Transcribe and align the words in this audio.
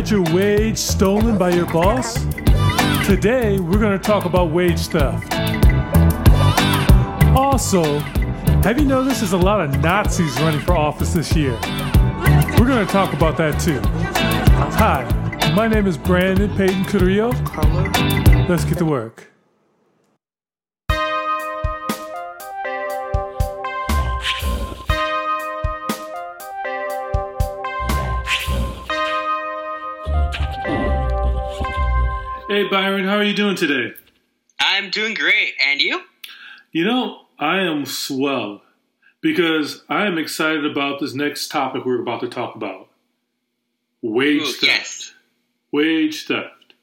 had 0.00 0.10
your 0.10 0.34
wage 0.34 0.78
stolen 0.78 1.36
by 1.36 1.50
your 1.50 1.66
boss? 1.66 2.14
Today, 3.04 3.60
we're 3.60 3.78
going 3.78 3.98
to 3.98 4.02
talk 4.02 4.24
about 4.24 4.50
wage 4.50 4.86
theft. 4.86 5.30
Also, 7.36 7.98
have 8.62 8.78
you 8.78 8.86
noticed 8.86 9.20
there's 9.20 9.34
a 9.34 9.36
lot 9.36 9.60
of 9.60 9.78
Nazis 9.82 10.40
running 10.40 10.60
for 10.62 10.74
office 10.74 11.12
this 11.12 11.36
year? 11.36 11.52
We're 12.58 12.66
going 12.66 12.86
to 12.86 12.90
talk 12.90 13.12
about 13.12 13.36
that 13.36 13.60
too. 13.60 13.82
Hi, 14.78 15.04
my 15.54 15.68
name 15.68 15.86
is 15.86 15.98
Brandon 15.98 16.48
Payton 16.56 16.86
Carrillo. 16.86 17.32
Let's 18.48 18.64
get 18.64 18.78
to 18.78 18.86
work. 18.86 19.29
Hey 32.50 32.66
Byron, 32.66 33.04
how 33.04 33.14
are 33.14 33.22
you 33.22 33.32
doing 33.32 33.54
today? 33.54 33.94
I'm 34.58 34.90
doing 34.90 35.14
great. 35.14 35.52
And 35.68 35.80
you? 35.80 36.00
You 36.72 36.84
know, 36.84 37.20
I 37.38 37.60
am 37.60 37.86
swell 37.86 38.62
because 39.20 39.84
I 39.88 40.06
am 40.06 40.18
excited 40.18 40.66
about 40.66 40.98
this 40.98 41.14
next 41.14 41.52
topic 41.52 41.84
we're 41.84 42.02
about 42.02 42.22
to 42.22 42.28
talk 42.28 42.56
about. 42.56 42.88
Wage 44.02 44.42
Ooh, 44.42 44.46
theft. 44.46 44.62
yes. 44.64 45.14
Wage 45.70 46.26
theft. 46.26 46.74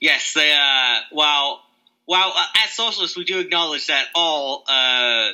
Yes, 0.00 0.32
they, 0.34 0.52
uh, 0.52 1.02
while, 1.12 1.62
while 2.04 2.32
uh, 2.36 2.44
as 2.64 2.72
socialists, 2.72 3.16
we 3.16 3.22
do 3.22 3.38
acknowledge 3.38 3.86
that 3.86 4.06
all, 4.16 4.64
uh, 4.66 5.28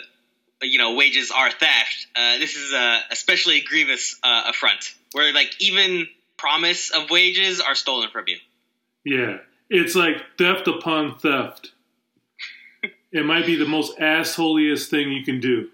you 0.60 0.76
know, 0.76 0.92
wages 0.92 1.30
are 1.30 1.50
theft. 1.50 2.06
Uh, 2.14 2.36
this 2.36 2.54
is 2.54 2.74
a 2.74 3.00
especially 3.10 3.62
grievous 3.62 4.20
uh, 4.22 4.42
affront, 4.50 4.94
where 5.12 5.32
like 5.32 5.54
even 5.58 6.06
promise 6.36 6.90
of 6.90 7.08
wages 7.08 7.62
are 7.62 7.74
stolen 7.74 8.10
from 8.10 8.24
you. 8.26 8.36
Yeah. 9.04 9.38
It's 9.68 9.94
like 9.94 10.16
theft 10.36 10.66
upon 10.66 11.18
theft. 11.18 11.72
it 13.12 13.24
might 13.24 13.46
be 13.46 13.56
the 13.56 13.66
most 13.66 13.98
assholiest 13.98 14.88
thing 14.88 15.12
you 15.12 15.24
can 15.24 15.40
do. 15.40 15.68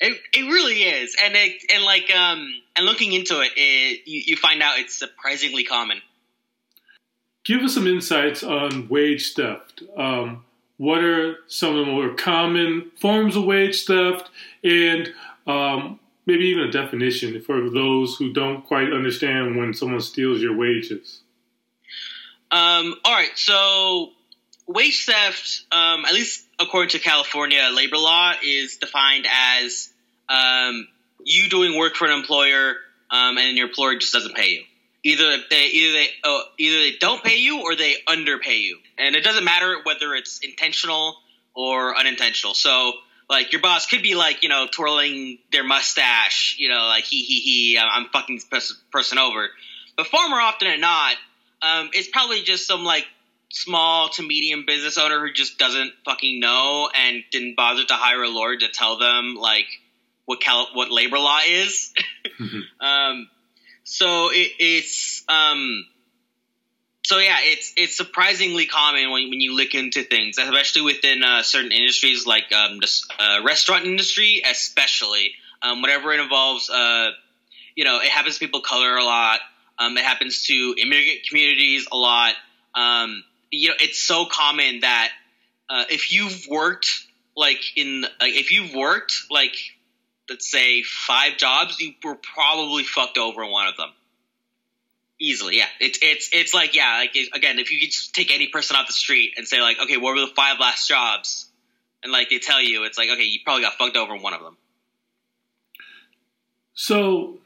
It, 0.00 0.16
it 0.32 0.42
really 0.42 0.82
is, 0.82 1.16
and 1.20 1.34
it, 1.34 1.60
and 1.74 1.82
like 1.84 2.08
um 2.14 2.48
and 2.76 2.86
looking 2.86 3.12
into 3.12 3.40
it, 3.40 3.50
it 3.56 4.02
you, 4.06 4.22
you 4.26 4.36
find 4.36 4.62
out 4.62 4.78
it's 4.78 4.96
surprisingly 4.96 5.64
common. 5.64 6.00
Give 7.44 7.62
us 7.62 7.74
some 7.74 7.86
insights 7.86 8.44
on 8.44 8.88
wage 8.88 9.34
theft. 9.34 9.82
Um, 9.96 10.44
what 10.76 11.02
are 11.02 11.38
some 11.48 11.76
of 11.76 11.84
the 11.84 11.92
more 11.92 12.14
common 12.14 12.92
forms 13.00 13.34
of 13.34 13.44
wage 13.44 13.84
theft, 13.86 14.30
and 14.62 15.12
um, 15.48 15.98
maybe 16.26 16.44
even 16.44 16.64
a 16.64 16.70
definition 16.70 17.40
for 17.40 17.68
those 17.68 18.16
who 18.16 18.32
don't 18.32 18.64
quite 18.64 18.92
understand 18.92 19.56
when 19.56 19.74
someone 19.74 20.00
steals 20.00 20.40
your 20.40 20.56
wages? 20.56 21.22
Um, 22.50 22.94
all 23.04 23.12
right, 23.12 23.36
so 23.36 24.10
wage 24.66 25.04
theft, 25.06 25.64
um, 25.72 26.04
at 26.04 26.12
least 26.14 26.44
according 26.58 26.90
to 26.90 26.98
California 26.98 27.68
labor 27.72 27.96
law, 27.96 28.32
is 28.42 28.76
defined 28.76 29.26
as 29.30 29.90
um, 30.28 30.88
you 31.24 31.48
doing 31.48 31.76
work 31.76 31.94
for 31.94 32.06
an 32.06 32.18
employer 32.18 32.76
um, 33.10 33.38
and 33.38 33.56
your 33.56 33.68
employer 33.68 33.96
just 33.96 34.12
doesn't 34.12 34.34
pay 34.34 34.50
you. 34.50 34.62
Either 35.04 35.36
they 35.50 35.66
either 35.66 35.92
they 35.92 36.08
oh, 36.24 36.42
either 36.58 36.78
they 36.78 36.96
don't 36.98 37.22
pay 37.22 37.38
you 37.38 37.62
or 37.62 37.76
they 37.76 37.96
underpay 38.06 38.58
you, 38.58 38.78
and 38.98 39.14
it 39.14 39.22
doesn't 39.22 39.44
matter 39.44 39.76
whether 39.84 40.14
it's 40.14 40.38
intentional 40.40 41.16
or 41.54 41.96
unintentional. 41.96 42.54
So. 42.54 42.92
Like 43.30 43.52
your 43.52 43.60
boss 43.60 43.84
could 43.84 44.00
be 44.00 44.14
like 44.14 44.42
you 44.42 44.48
know 44.48 44.66
twirling 44.72 45.36
their 45.52 45.62
mustache, 45.62 46.56
you 46.58 46.70
know, 46.70 46.86
like 46.86 47.04
he 47.04 47.24
he 47.24 47.40
he, 47.40 47.78
I'm 47.78 48.06
fucking 48.06 48.40
this 48.50 48.72
person 48.90 49.18
over. 49.18 49.50
But 49.98 50.06
far 50.06 50.30
more 50.30 50.40
often 50.40 50.66
than 50.66 50.80
not, 50.80 51.14
um, 51.62 51.90
it's 51.92 52.08
probably 52.08 52.42
just 52.42 52.66
some 52.66 52.84
like 52.84 53.06
small 53.50 54.10
to 54.10 54.22
medium 54.22 54.64
business 54.66 54.98
owner 54.98 55.20
who 55.20 55.32
just 55.32 55.58
doesn't 55.58 55.92
fucking 56.04 56.40
know 56.40 56.88
and 56.94 57.22
didn't 57.30 57.56
bother 57.56 57.84
to 57.84 57.94
hire 57.94 58.22
a 58.22 58.28
lawyer 58.28 58.56
to 58.56 58.68
tell 58.68 58.98
them 58.98 59.34
like 59.34 59.66
what 60.26 60.40
cal- 60.40 60.68
what 60.74 60.90
labor 60.90 61.18
law 61.18 61.40
is. 61.46 61.92
um, 62.80 63.28
so 63.84 64.28
it, 64.30 64.52
it's 64.58 65.24
um, 65.28 65.86
so 67.08 67.18
yeah, 67.18 67.38
it's 67.40 67.72
it's 67.76 67.96
surprisingly 67.96 68.66
common 68.66 69.10
when, 69.10 69.30
when 69.30 69.40
you 69.40 69.56
look 69.56 69.74
into 69.74 70.02
things, 70.02 70.36
especially 70.36 70.82
within 70.82 71.22
uh, 71.22 71.42
certain 71.42 71.72
industries 71.72 72.26
like 72.26 72.52
um, 72.52 72.78
the 72.80 73.02
uh, 73.18 73.42
restaurant 73.42 73.86
industry, 73.86 74.42
especially 74.44 75.32
um, 75.62 75.80
whatever 75.80 76.12
it 76.12 76.20
involves. 76.20 76.68
Uh, 76.68 77.10
you 77.74 77.84
know, 77.84 78.00
it 78.00 78.10
happens 78.10 78.34
to 78.34 78.40
people 78.40 78.60
of 78.60 78.66
color 78.66 78.96
a 78.96 79.04
lot. 79.04 79.40
Um, 79.78 79.96
it 79.96 80.04
happens 80.04 80.44
to 80.44 80.74
immigrant 80.78 81.20
communities 81.28 81.86
a 81.90 81.96
lot. 81.96 82.34
Um, 82.74 83.22
you 83.50 83.68
know, 83.68 83.74
it's 83.80 83.98
so 84.00 84.26
common 84.26 84.80
that 84.80 85.10
uh, 85.70 85.84
if 85.90 86.12
you've 86.12 86.46
worked 86.48 87.06
like 87.36 87.60
in 87.76 88.04
if 88.20 88.50
you've 88.50 88.74
worked 88.74 89.14
like 89.30 89.54
let's 90.28 90.50
say 90.50 90.82
five 90.82 91.36
jobs, 91.36 91.80
you 91.80 91.92
were 92.04 92.16
probably 92.16 92.84
fucked 92.84 93.18
over 93.18 93.42
in 93.42 93.50
one 93.50 93.68
of 93.68 93.76
them. 93.76 93.90
Easily, 95.20 95.56
yeah. 95.56 95.66
It's 95.80 95.98
it's 96.02 96.30
it's 96.32 96.54
like 96.54 96.74
yeah, 96.74 96.98
like 96.98 97.16
it- 97.16 97.30
again, 97.34 97.58
if 97.58 97.72
you 97.72 97.80
could 97.80 97.90
just 97.90 98.14
take 98.14 98.32
any 98.32 98.48
person 98.48 98.76
off 98.76 98.86
the 98.86 98.92
street 98.92 99.34
and 99.36 99.46
say 99.46 99.60
like, 99.60 99.78
okay, 99.82 99.96
what 99.96 100.14
were 100.14 100.20
the 100.20 100.32
five 100.34 100.58
last 100.60 100.88
jobs? 100.88 101.46
And 102.02 102.12
like 102.12 102.30
they 102.30 102.38
tell 102.38 102.62
you, 102.62 102.84
it's 102.84 102.98
like 102.98 103.08
okay, 103.10 103.24
you 103.24 103.40
probably 103.44 103.62
got 103.62 103.74
fucked 103.74 103.96
over 103.96 104.14
in 104.14 104.22
one 104.22 104.34
of 104.34 104.40
them. 104.40 104.56
So, 106.74 107.38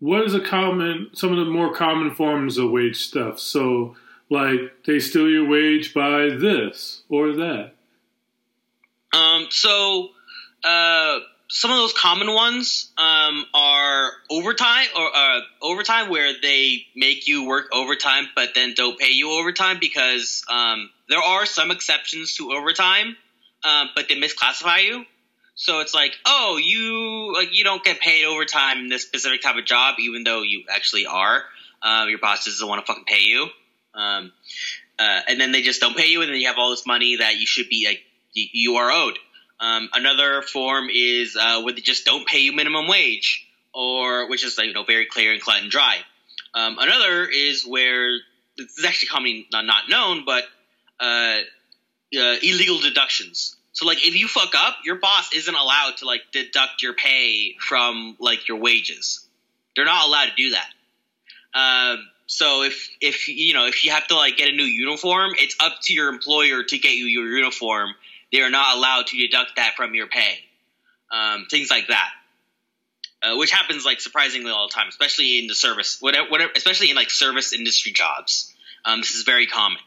what 0.00 0.22
is 0.24 0.34
a 0.34 0.40
common, 0.40 1.10
some 1.12 1.32
of 1.32 1.38
the 1.38 1.50
more 1.50 1.72
common 1.72 2.14
forms 2.14 2.58
of 2.58 2.70
wage 2.70 2.96
stuff? 2.96 3.38
So, 3.38 3.96
like 4.28 4.84
they 4.84 4.98
steal 4.98 5.28
your 5.28 5.48
wage 5.48 5.94
by 5.94 6.30
this 6.30 7.02
or 7.08 7.32
that. 7.32 7.72
Um, 9.12 9.46
so, 9.50 10.10
uh, 10.64 11.20
some 11.48 11.70
of 11.70 11.76
those 11.76 11.92
common 11.92 12.32
ones 12.34 12.90
um, 12.98 13.46
are 13.54 14.10
overtime 14.30 14.86
or 14.96 15.10
uh, 15.14 15.40
overtime, 15.62 16.10
where 16.10 16.32
they 16.42 16.86
make 16.96 17.28
you 17.28 17.46
work 17.46 17.68
overtime, 17.72 18.26
but 18.34 18.50
then 18.54 18.74
don't 18.74 18.98
pay 18.98 19.10
you 19.10 19.30
overtime 19.30 19.78
because 19.80 20.44
um, 20.50 20.90
there 21.08 21.20
are 21.20 21.46
some 21.46 21.70
exceptions 21.70 22.34
to 22.36 22.52
overtime, 22.52 23.16
um, 23.64 23.88
but 23.94 24.08
they 24.08 24.16
misclassify 24.16 24.82
you. 24.82 25.04
So 25.56 25.80
it's 25.80 25.94
like, 25.94 26.12
oh, 26.26 26.58
you 26.62 27.32
like 27.34 27.56
you 27.56 27.64
don't 27.64 27.82
get 27.82 27.98
paid 27.98 28.26
overtime 28.26 28.78
in 28.78 28.88
this 28.88 29.02
specific 29.02 29.40
type 29.40 29.56
of 29.56 29.64
job, 29.64 29.96
even 29.98 30.22
though 30.22 30.42
you 30.42 30.64
actually 30.70 31.06
are. 31.06 31.42
Uh, 31.82 32.06
your 32.08 32.18
boss 32.18 32.44
doesn't 32.44 32.66
want 32.66 32.84
to 32.84 32.86
fucking 32.86 33.04
pay 33.04 33.22
you, 33.22 33.48
um, 33.94 34.32
uh, 34.98 35.20
and 35.28 35.40
then 35.40 35.52
they 35.52 35.62
just 35.62 35.80
don't 35.80 35.96
pay 35.96 36.08
you, 36.08 36.20
and 36.20 36.30
then 36.30 36.38
you 36.38 36.46
have 36.46 36.58
all 36.58 36.70
this 36.70 36.86
money 36.86 37.16
that 37.16 37.36
you 37.36 37.46
should 37.46 37.68
be 37.68 37.86
like 37.86 38.00
you 38.32 38.76
are 38.76 38.90
owed. 38.90 39.18
Um, 39.58 39.88
another 39.94 40.42
form 40.42 40.88
is 40.92 41.36
uh, 41.40 41.62
where 41.62 41.72
they 41.72 41.80
just 41.80 42.04
don't 42.04 42.26
pay 42.26 42.40
you 42.40 42.52
minimum 42.52 42.86
wage, 42.86 43.46
or 43.72 44.28
which 44.28 44.44
is 44.44 44.58
you 44.58 44.74
know 44.74 44.84
very 44.84 45.06
clear 45.06 45.32
and 45.32 45.40
cut 45.40 45.62
and 45.62 45.70
dry. 45.70 45.96
Um, 46.52 46.78
another 46.78 47.24
is 47.24 47.64
where 47.66 48.10
this 48.58 48.78
is 48.78 48.84
actually 48.84 49.08
commonly 49.08 49.46
not, 49.52 49.64
not 49.64 49.88
known, 49.88 50.24
but 50.26 50.44
uh, 51.00 51.38
uh, 52.14 52.36
illegal 52.42 52.78
deductions. 52.78 53.55
So 53.76 53.84
like 53.84 54.06
if 54.06 54.16
you 54.18 54.26
fuck 54.26 54.54
up, 54.56 54.78
your 54.86 54.94
boss 54.94 55.34
isn't 55.34 55.54
allowed 55.54 55.98
to 55.98 56.06
like 56.06 56.22
deduct 56.32 56.82
your 56.82 56.94
pay 56.94 57.56
from 57.60 58.16
like 58.18 58.48
your 58.48 58.56
wages. 58.56 59.20
They're 59.74 59.84
not 59.84 60.08
allowed 60.08 60.28
to 60.28 60.34
do 60.34 60.50
that. 60.52 60.68
Um, 61.52 61.98
so 62.26 62.62
if 62.62 62.88
if 63.02 63.28
you 63.28 63.52
know 63.52 63.66
if 63.66 63.84
you 63.84 63.90
have 63.90 64.06
to 64.06 64.16
like 64.16 64.38
get 64.38 64.48
a 64.48 64.56
new 64.56 64.64
uniform, 64.64 65.32
it's 65.38 65.56
up 65.60 65.74
to 65.82 65.92
your 65.92 66.08
employer 66.08 66.62
to 66.62 66.78
get 66.78 66.92
you 66.92 67.04
your 67.04 67.26
uniform. 67.26 67.90
They 68.32 68.40
are 68.40 68.48
not 68.48 68.78
allowed 68.78 69.08
to 69.08 69.18
deduct 69.18 69.56
that 69.56 69.74
from 69.76 69.94
your 69.94 70.06
pay. 70.06 70.38
Um, 71.12 71.44
things 71.50 71.70
like 71.70 71.88
that, 71.88 72.08
uh, 73.22 73.36
which 73.36 73.50
happens 73.50 73.84
like 73.84 74.00
surprisingly 74.00 74.50
all 74.50 74.68
the 74.68 74.72
time, 74.72 74.88
especially 74.88 75.38
in 75.38 75.48
the 75.48 75.54
service, 75.54 75.98
whatever, 76.00 76.30
whatever 76.30 76.52
especially 76.56 76.88
in 76.88 76.96
like 76.96 77.10
service 77.10 77.52
industry 77.52 77.92
jobs. 77.92 78.54
Um, 78.86 79.00
this 79.00 79.10
is 79.10 79.24
very 79.24 79.46
common. 79.46 79.78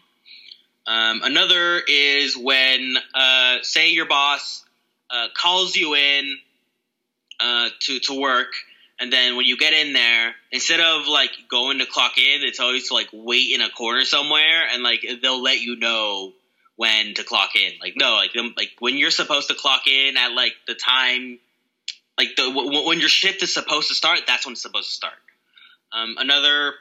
Um, 0.89 1.21
another 1.24 1.80
is 1.88 2.36
when, 2.36 2.95
uh, 3.13 3.57
say, 3.62 3.91
your 3.91 4.07
boss 4.07 4.65
uh, 5.12 5.27
calls 5.38 5.75
you 5.75 5.94
in 5.94 6.39
uh, 7.39 7.69
to 7.81 8.00
to 8.00 8.19
work, 8.19 8.53
And 9.00 9.13
then 9.13 9.38
when 9.38 9.45
you 9.45 9.57
get 9.57 9.71
in 9.71 9.94
there, 9.94 10.36
instead 10.51 10.81
of 10.81 11.07
like 11.07 11.31
going 11.50 11.80
to 11.80 11.86
clock 11.86 12.18
in, 12.18 12.41
it's 12.44 12.59
always 12.59 12.91
like 12.91 13.07
wait 13.13 13.53
in 13.53 13.62
a 13.62 13.69
corner 13.69 14.03
somewhere, 14.03 14.68
and 14.74 14.83
like 14.83 15.06
they'll 15.21 15.41
let 15.41 15.62
you 15.62 15.77
know 15.77 16.33
when 16.75 17.13
to 17.13 17.24
clock 17.24 17.56
in. 17.56 17.71
Like 17.81 17.94
no, 17.95 18.15
like 18.15 18.33
them, 18.33 18.53
like 18.57 18.71
when 18.80 18.97
you're 18.97 19.12
supposed 19.12 19.47
to 19.47 19.56
clock 19.56 19.88
in 19.88 20.18
at 20.18 20.33
like 20.33 20.53
the 20.68 20.75
time, 20.75 21.39
like 22.18 22.35
the 22.35 22.50
w- 22.50 22.88
when 22.88 23.00
your 23.00 23.09
shift 23.09 23.42
is 23.42 23.53
supposed 23.53 23.88
to 23.88 23.95
start, 23.95 24.21
that's 24.27 24.45
when 24.45 24.53
it's 24.53 24.62
supposed 24.62 24.89
to 24.89 24.95
start. 24.95 25.13
Um, 25.94 26.15
another 26.18 26.74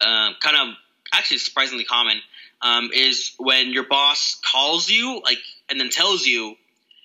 uh, 0.00 0.30
kind 0.40 0.56
of 0.56 0.76
actually 1.12 1.38
surprisingly 1.38 1.84
common 1.84 2.20
um, 2.64 2.90
is 2.92 3.34
when 3.38 3.70
your 3.70 3.86
boss 3.86 4.40
calls 4.50 4.90
you 4.90 5.20
like 5.22 5.38
and 5.68 5.78
then 5.78 5.90
tells 5.90 6.26
you 6.26 6.56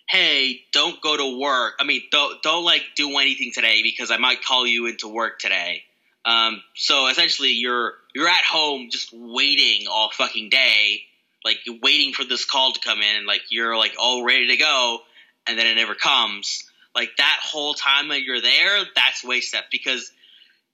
hey 0.08 0.62
don't 0.72 1.00
go 1.02 1.16
to 1.16 1.40
work. 1.40 1.76
I 1.80 1.84
mean 1.84 2.02
don't 2.12 2.42
don't 2.42 2.64
like 2.64 2.82
do 2.96 3.16
anything 3.20 3.52
today 3.54 3.82
because 3.84 4.10
i 4.10 4.18
might 4.18 4.44
call 4.44 4.66
you 4.66 4.88
into 4.88 5.08
work 5.08 5.38
today. 5.38 5.84
Um, 6.26 6.64
so 6.76 7.08
essentially 7.08 7.52
you're 7.52 7.94
you're 8.16 8.28
at 8.28 8.44
home 8.44 8.88
just 8.90 9.12
waiting 9.14 9.88
all 9.88 10.10
fucking 10.12 10.50
day 10.50 11.02
like 11.46 11.58
waiting 11.82 12.14
for 12.14 12.24
this 12.24 12.46
call 12.46 12.74
to 12.74 12.80
come 12.80 13.00
in 13.00 13.18
and 13.18 13.26
like 13.26 13.44
you're 13.50 13.78
like 13.78 13.96
all 14.00 14.24
ready 14.24 14.48
to 14.48 14.58
go 14.58 15.00
and 15.48 15.60
then 15.60 15.68
it 15.68 15.76
never 15.76 15.96
comes. 15.96 16.64
Like 16.96 17.12
that 17.18 17.40
whole 17.44 17.74
time 17.74 18.10
that 18.10 18.24
you're 18.24 18.42
there 18.42 18.84
that's 18.96 19.24
waste 19.24 19.50
step 19.50 19.66
because 19.72 20.12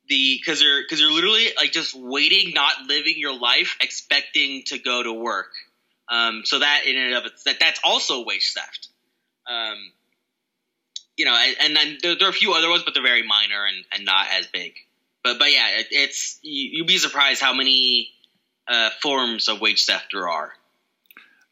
the 0.07 0.37
because 0.39 0.61
you're 0.61 0.81
because 0.83 0.99
you're 0.99 1.11
literally 1.11 1.47
like 1.57 1.71
just 1.71 1.95
waiting, 1.95 2.53
not 2.53 2.73
living 2.87 3.15
your 3.17 3.37
life, 3.37 3.75
expecting 3.81 4.63
to 4.67 4.79
go 4.79 5.03
to 5.03 5.13
work. 5.13 5.51
Um, 6.09 6.43
so 6.45 6.59
that 6.59 6.83
in 6.85 6.95
and 6.95 7.15
of 7.15 7.25
it, 7.25 7.33
that 7.45 7.59
that's 7.59 7.79
also 7.83 8.23
wage 8.25 8.53
theft. 8.53 8.89
Um, 9.47 9.91
you 11.17 11.25
know, 11.25 11.35
and, 11.35 11.55
and 11.61 11.75
then 11.75 11.97
there, 12.01 12.15
there, 12.17 12.27
are 12.27 12.31
a 12.31 12.33
few 12.33 12.53
other 12.53 12.69
ones, 12.69 12.83
but 12.83 12.93
they're 12.93 13.03
very 13.03 13.23
minor 13.23 13.65
and, 13.65 13.85
and 13.93 14.05
not 14.05 14.27
as 14.37 14.47
big. 14.47 14.73
But 15.23 15.39
but 15.39 15.51
yeah, 15.51 15.79
it, 15.79 15.87
it's 15.91 16.39
you, 16.41 16.83
would 16.83 16.87
be 16.87 16.97
surprised 16.97 17.41
how 17.41 17.53
many 17.53 18.09
uh, 18.67 18.89
forms 19.01 19.47
of 19.47 19.61
wage 19.61 19.85
theft 19.85 20.07
there 20.11 20.27
are. 20.27 20.51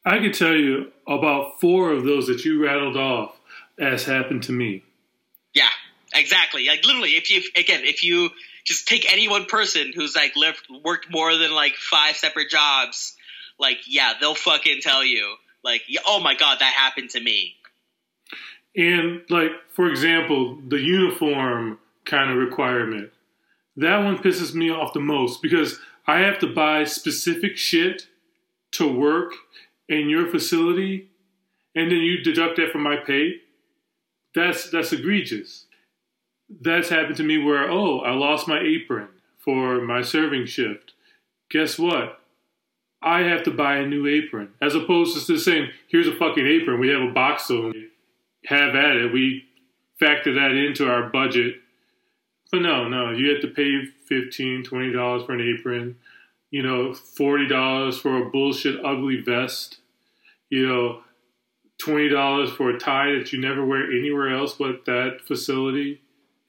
I 0.05 0.19
could 0.19 0.33
tell 0.33 0.53
you 0.53 0.91
about 1.07 1.61
four 1.61 1.91
of 1.91 2.03
those 2.03 2.27
that 2.27 2.43
you 2.43 2.63
rattled 2.63 2.97
off 2.97 3.35
as 3.79 4.03
happened 4.03 4.43
to 4.43 4.51
me. 4.51 4.83
Yeah, 5.53 5.69
Exactly. 6.13 6.67
Like 6.67 6.85
literally, 6.85 7.11
if 7.11 7.31
you 7.31 7.41
again, 7.55 7.81
if 7.83 8.03
you 8.03 8.29
just 8.65 8.87
take 8.87 9.11
any 9.11 9.27
one 9.27 9.45
person 9.45 9.91
who's 9.93 10.15
like 10.15 10.35
lived 10.35 10.67
worked 10.83 11.11
more 11.11 11.35
than 11.35 11.53
like 11.53 11.75
five 11.75 12.15
separate 12.15 12.49
jobs, 12.49 13.15
like 13.59 13.79
yeah, 13.87 14.13
they'll 14.19 14.35
fucking 14.35 14.81
tell 14.81 15.03
you 15.03 15.35
like, 15.63 15.81
oh 16.05 16.19
my 16.19 16.35
god, 16.35 16.59
that 16.59 16.73
happened 16.73 17.09
to 17.11 17.19
me. 17.19 17.55
And 18.75 19.21
like 19.29 19.51
for 19.69 19.89
example, 19.89 20.59
the 20.67 20.79
uniform 20.79 21.79
kind 22.05 22.29
of 22.29 22.37
requirement. 22.37 23.11
That 23.75 24.03
one 24.03 24.19
pisses 24.19 24.53
me 24.53 24.69
off 24.69 24.93
the 24.93 24.99
most 24.99 25.41
because 25.41 25.79
I 26.05 26.19
have 26.19 26.37
to 26.39 26.47
buy 26.47 26.83
specific 26.83 27.57
shit 27.57 28.07
to 28.73 28.87
work 28.87 29.33
in 29.89 30.09
your 30.09 30.27
facility 30.27 31.09
and 31.75 31.91
then 31.91 31.99
you 31.99 32.21
deduct 32.21 32.57
that 32.57 32.71
from 32.71 32.83
my 32.83 32.97
pay. 32.97 33.37
That's 34.35 34.69
that's 34.69 34.91
egregious 34.91 35.65
that's 36.61 36.89
happened 36.89 37.17
to 37.17 37.23
me 37.23 37.37
where, 37.37 37.69
oh, 37.69 37.99
I 37.99 38.13
lost 38.13 38.47
my 38.47 38.59
apron 38.59 39.07
for 39.39 39.81
my 39.81 40.01
serving 40.01 40.45
shift. 40.45 40.93
Guess 41.49 41.77
what? 41.77 42.19
I 43.01 43.21
have 43.21 43.43
to 43.43 43.51
buy 43.51 43.77
a 43.77 43.85
new 43.85 44.07
apron. 44.07 44.49
As 44.61 44.75
opposed 44.75 45.27
to 45.27 45.37
saying, 45.37 45.69
here's 45.87 46.07
a 46.07 46.15
fucking 46.15 46.47
apron. 46.47 46.79
We 46.79 46.89
have 46.89 47.01
a 47.01 47.11
box 47.11 47.49
of 47.49 47.63
them. 47.63 47.91
Have 48.45 48.75
at 48.75 48.95
it. 48.95 49.13
We 49.13 49.45
factor 49.99 50.33
that 50.33 50.51
into 50.51 50.89
our 50.89 51.09
budget. 51.09 51.55
But 52.51 52.61
no, 52.61 52.87
no, 52.87 53.11
you 53.11 53.29
have 53.31 53.41
to 53.41 53.47
pay 53.47 53.87
$15, 54.09 54.65
$20 54.65 55.25
for 55.25 55.33
an 55.33 55.55
apron. 55.57 55.97
You 56.51 56.63
know, 56.63 56.91
$40 56.91 57.99
for 57.99 58.17
a 58.17 58.29
bullshit 58.29 58.83
ugly 58.85 59.21
vest. 59.21 59.77
You 60.49 60.67
know, 60.67 61.01
$20 61.83 62.55
for 62.55 62.69
a 62.69 62.79
tie 62.79 63.13
that 63.17 63.33
you 63.33 63.41
never 63.41 63.65
wear 63.65 63.91
anywhere 63.91 64.29
else 64.29 64.53
but 64.53 64.85
that 64.85 65.19
facility 65.25 66.02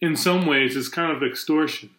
in 0.05 0.17
some 0.17 0.47
ways 0.47 0.77
is 0.77 0.89
kind 0.89 1.11
of 1.11 1.23
extortion. 1.23 1.91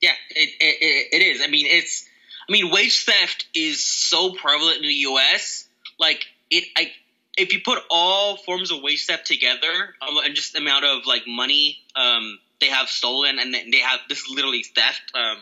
Yeah, 0.00 0.12
it, 0.30 0.50
it, 0.60 1.08
it 1.12 1.22
is. 1.22 1.42
I 1.42 1.48
mean, 1.48 1.66
it's. 1.68 2.06
I 2.48 2.52
mean, 2.52 2.70
wage 2.70 3.04
theft 3.04 3.46
is 3.54 3.84
so 3.84 4.32
prevalent 4.32 4.78
in 4.78 4.82
the 4.82 4.94
U.S. 4.94 5.68
Like 5.98 6.24
it, 6.50 6.64
I, 6.76 6.90
if 7.36 7.52
you 7.52 7.60
put 7.62 7.78
all 7.90 8.36
forms 8.36 8.70
of 8.70 8.80
wage 8.82 9.06
theft 9.06 9.26
together 9.26 9.94
um, 10.00 10.16
and 10.24 10.34
just 10.34 10.54
the 10.54 10.60
amount 10.60 10.84
of 10.84 11.06
like 11.06 11.24
money 11.26 11.78
um, 11.94 12.38
they 12.60 12.68
have 12.68 12.88
stolen, 12.88 13.38
and 13.38 13.54
they 13.54 13.78
have 13.78 14.00
this 14.08 14.20
is 14.20 14.30
literally 14.30 14.62
theft 14.62 15.12
um, 15.14 15.36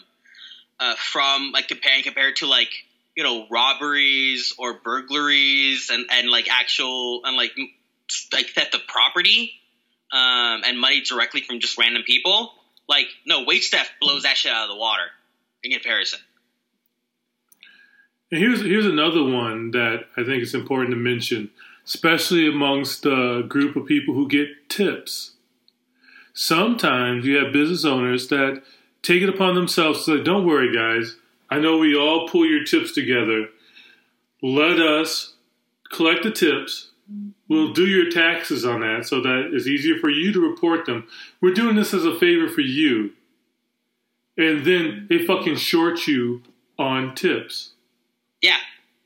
uh, 0.80 0.94
from 0.96 1.52
like 1.52 1.68
comparing 1.68 2.02
compared 2.02 2.36
to 2.36 2.46
like 2.46 2.70
you 3.16 3.22
know 3.22 3.46
robberies 3.50 4.54
or 4.58 4.74
burglaries 4.74 5.90
and 5.90 6.06
and 6.10 6.28
like 6.28 6.48
actual 6.50 7.22
and 7.24 7.36
like 7.36 7.52
like 8.32 8.46
theft 8.46 8.74
of 8.74 8.86
property 8.86 9.52
um, 10.12 10.62
and 10.64 10.78
money 10.78 11.00
directly 11.00 11.40
from 11.40 11.60
just 11.60 11.78
random 11.78 12.02
people, 12.04 12.52
like 12.88 13.06
no, 13.26 13.44
theft 13.44 13.92
blows 14.00 14.22
that 14.22 14.36
shit 14.36 14.52
out 14.52 14.64
of 14.64 14.74
the 14.74 14.80
water 14.80 15.04
in 15.62 15.72
comparison. 15.72 16.20
And 18.30 18.40
here's 18.40 18.60
here's 18.60 18.86
another 18.86 19.22
one 19.22 19.70
that 19.72 20.04
I 20.16 20.24
think 20.24 20.42
is 20.42 20.54
important 20.54 20.90
to 20.90 20.96
mention, 20.96 21.50
especially 21.84 22.48
amongst 22.48 23.02
the 23.02 23.44
group 23.48 23.76
of 23.76 23.86
people 23.86 24.14
who 24.14 24.28
get 24.28 24.68
tips. 24.68 25.32
Sometimes 26.34 27.24
you 27.24 27.36
have 27.36 27.52
business 27.52 27.84
owners 27.84 28.28
that 28.28 28.62
take 29.02 29.22
it 29.22 29.28
upon 29.28 29.54
themselves 29.54 30.04
to 30.04 30.18
say, 30.18 30.24
"Don't 30.24 30.44
worry, 30.44 30.74
guys. 30.74 31.16
I 31.48 31.60
know 31.60 31.78
we 31.78 31.96
all 31.96 32.28
pull 32.28 32.44
your 32.44 32.64
tips 32.64 32.92
together. 32.92 33.48
Let 34.42 34.80
us 34.80 35.34
collect 35.90 36.24
the 36.24 36.32
tips 36.32 36.90
We'll 37.48 37.72
do 37.72 37.86
your 37.86 38.10
taxes 38.10 38.64
on 38.64 38.80
that 38.80 39.06
so 39.06 39.20
that 39.20 39.50
it's 39.52 39.66
easier 39.66 39.98
for 39.98 40.10
you 40.10 40.32
to 40.32 40.40
report 40.40 40.84
them. 40.86 41.06
We're 41.40 41.54
doing 41.54 41.76
this 41.76 41.94
as 41.94 42.04
a 42.04 42.18
favor 42.18 42.48
for 42.48 42.60
you. 42.60 43.12
And 44.36 44.66
then 44.66 45.06
they 45.08 45.24
fucking 45.24 45.56
short 45.56 46.06
you 46.06 46.42
on 46.78 47.14
tips. 47.14 47.70
Yeah, 48.42 48.56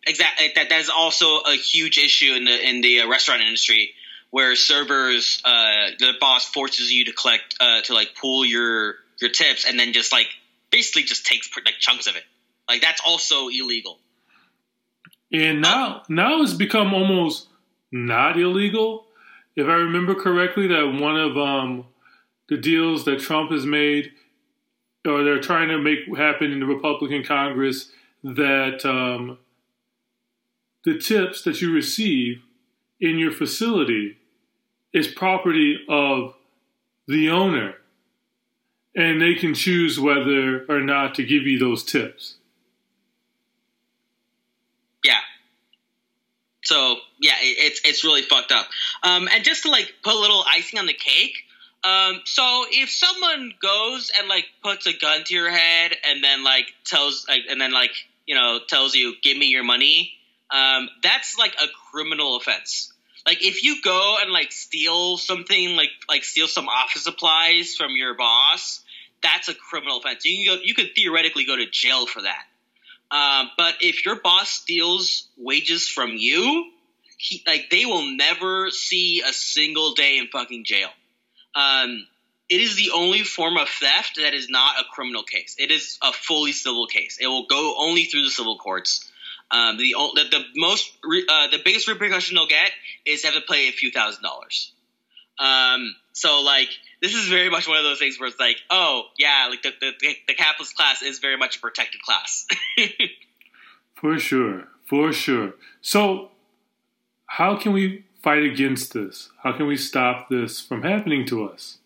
exactly. 0.07 0.53
That 0.55 0.69
that's 0.71 0.89
also 0.89 1.41
a 1.41 1.55
huge 1.55 1.99
issue 1.99 2.33
in 2.33 2.45
the 2.45 2.69
in 2.69 2.81
the 2.81 3.01
uh, 3.01 3.09
restaurant 3.09 3.43
industry 3.43 3.93
where 4.31 4.55
servers, 4.57 5.43
uh, 5.45 5.91
the 5.99 6.13
boss 6.21 6.47
forces 6.47 6.93
you 6.93 7.05
to 7.05 7.13
collect 7.13 7.57
uh, 7.61 7.83
to 7.83 7.95
like 7.95 8.15
pool 8.21 8.45
your 8.45 8.97
your 9.21 9.31
tips 9.31 9.67
and 9.69 9.79
then 9.79 9.93
just 9.93 10.13
like 10.13 10.29
basically 10.71 11.03
just 11.03 11.27
takes 11.27 11.51
like 11.65 11.75
chunks 11.79 12.07
of 12.07 12.17
it. 12.17 12.25
Like 12.69 12.81
that's 12.81 13.03
also 13.07 13.49
illegal. 13.49 13.99
And 15.33 15.61
now 15.61 15.97
um, 15.97 16.01
now 16.09 16.43
it's 16.43 16.55
become 16.55 16.95
almost 16.95 17.47
not 17.93 18.39
illegal. 18.39 19.07
If 19.57 19.67
I 19.67 19.75
remember 19.75 20.15
correctly, 20.15 20.67
that 20.69 20.99
one 21.01 21.17
of 21.17 21.37
um, 21.37 21.87
the 22.49 22.57
deals 22.57 23.05
that 23.05 23.21
Trump 23.21 23.51
has 23.51 23.67
made, 23.67 24.13
or 25.07 25.23
they're 25.23 25.41
trying 25.41 25.69
to 25.69 25.79
make 25.79 26.01
happen 26.17 26.53
in 26.53 26.61
the 26.61 26.67
Republican 26.67 27.25
Congress, 27.25 27.91
that 28.23 28.85
um, 28.85 29.39
the 30.85 30.99
tips 30.99 31.43
that 31.43 31.61
you 31.61 31.73
receive 31.73 32.43
in 33.01 33.19
your 33.19 33.33
facility 33.33 34.19
is 34.93 35.09
property 35.09 35.79
of 35.89 36.35
the 37.07 37.31
owner, 37.31 37.75
and 38.95 39.21
they 39.21 39.35
can 39.35 39.55
choose 39.55 39.99
whether 39.99 40.65
or 40.69 40.81
not 40.81 41.15
to 41.15 41.25
give 41.25 41.45
you 41.45 41.59
those 41.59 41.85
tips. 41.85 42.37
Yeah. 45.05 45.21
So 46.71 46.99
yeah, 47.19 47.35
it's 47.41 47.81
it's 47.85 48.05
really 48.05 48.23
fucked 48.23 48.53
up. 48.53 48.65
Um, 49.03 49.29
and 49.35 49.43
just 49.43 49.65
to 49.65 49.71
like 49.73 49.93
put 50.05 50.15
a 50.15 50.19
little 50.19 50.45
icing 50.49 50.79
on 50.79 50.87
the 50.87 50.95
cake. 50.95 51.35
Um, 51.83 52.21
so 52.25 52.65
if 52.71 52.91
someone 52.91 53.53
goes 53.61 54.13
and 54.17 54.29
like 54.29 54.45
puts 54.63 54.87
a 54.87 54.93
gun 54.93 55.25
to 55.25 55.35
your 55.35 55.51
head 55.51 55.97
and 56.09 56.23
then 56.23 56.45
like 56.45 56.67
tells 56.85 57.27
like 57.29 57.41
and 57.51 57.61
then 57.61 57.73
like 57.73 57.91
you 58.25 58.37
know 58.37 58.61
tells 58.69 58.95
you 58.95 59.15
give 59.21 59.37
me 59.37 59.47
your 59.47 59.65
money, 59.65 60.13
um, 60.53 60.89
that's 61.03 61.37
like 61.37 61.57
a 61.61 61.67
criminal 61.91 62.37
offense. 62.37 62.93
Like 63.27 63.45
if 63.45 63.65
you 63.65 63.83
go 63.83 64.19
and 64.23 64.31
like 64.31 64.53
steal 64.53 65.17
something 65.17 65.75
like 65.75 65.91
like 66.09 66.23
steal 66.23 66.47
some 66.47 66.69
office 66.69 67.03
supplies 67.03 67.75
from 67.75 67.97
your 67.97 68.15
boss, 68.15 68.81
that's 69.25 69.49
a 69.49 69.55
criminal 69.55 69.99
offense. 69.99 70.25
You 70.25 70.47
can 70.47 70.57
go 70.57 70.63
you 70.63 70.75
could 70.75 70.95
theoretically 70.95 71.47
go 71.47 71.57
to 71.57 71.67
jail 71.67 72.07
for 72.07 72.23
that. 72.23 72.45
Um, 73.11 73.51
but 73.57 73.75
if 73.81 74.05
your 74.05 74.17
boss 74.17 74.49
steals 74.49 75.29
wages 75.37 75.89
from 75.89 76.11
you, 76.15 76.71
he, 77.17 77.43
like 77.47 77.69
they 77.71 77.85
will 77.85 78.17
never 78.17 78.71
see 78.71 79.23
a 79.23 79.33
single 79.33 79.95
day 79.95 80.19
in 80.19 80.29
fucking 80.29 80.65
jail. 80.65 80.89
Um, 81.55 82.07
it 82.49 82.61
is 82.61 82.77
the 82.77 82.91
only 82.95 83.23
form 83.23 83.57
of 83.57 83.69
theft 83.69 84.17
that 84.17 84.35
is 84.35 84.49
not 84.49 84.81
a 84.81 84.85
criminal 84.93 85.23
case. 85.23 85.57
It 85.59 85.71
is 85.71 85.99
a 86.03 86.13
fully 86.13 86.53
civil 86.53 86.87
case. 86.87 87.19
It 87.21 87.27
will 87.27 87.47
go 87.47 87.77
only 87.79 88.05
through 88.05 88.25
the 88.25 88.31
civil 88.31 88.59
courts. 88.59 89.09
Um, 89.51 89.77
the, 89.77 89.95
the, 90.15 90.25
the 90.31 90.45
most 90.57 90.93
uh, 91.05 91.49
the 91.49 91.61
biggest 91.65 91.89
repercussion 91.89 92.37
they'll 92.37 92.47
get 92.47 92.71
is 93.05 93.25
have 93.25 93.35
to 93.35 93.41
pay 93.41 93.69
a 93.69 93.73
few 93.73 93.91
thousand 93.91 94.23
dollars. 94.23 94.73
Um, 95.41 95.95
so 96.13 96.43
like 96.43 96.69
this 97.01 97.15
is 97.15 97.29
very 97.29 97.51
much 97.51 97.67
one 97.67 97.79
of 97.79 97.85
those 97.85 97.99
things 97.99 98.21
where 98.21 98.29
it's 98.29 98.39
like, 98.39 98.59
oh 98.71 99.05
yeah, 99.19 99.49
like 99.51 99.63
the 99.63 99.73
the, 99.81 100.17
the 100.29 100.35
capitalist 100.35 100.77
class 100.77 101.03
is 101.03 101.19
very 101.19 101.37
much 101.37 101.57
a 101.57 101.61
protected 101.61 102.01
class. 102.03 102.47
For 103.95 104.19
sure, 104.19 104.67
for 104.87 105.13
sure. 105.13 105.53
So, 105.83 106.31
how 107.27 107.57
can 107.57 107.73
we 107.75 108.07
fight 108.23 108.43
against 108.43 108.95
this? 108.95 109.29
How 109.43 109.53
can 109.53 109.67
we 109.67 109.77
stop 109.77 110.31
this 110.31 110.59
from 110.59 110.83
happening 110.83 111.27
to 111.27 111.45
us? 111.45 111.81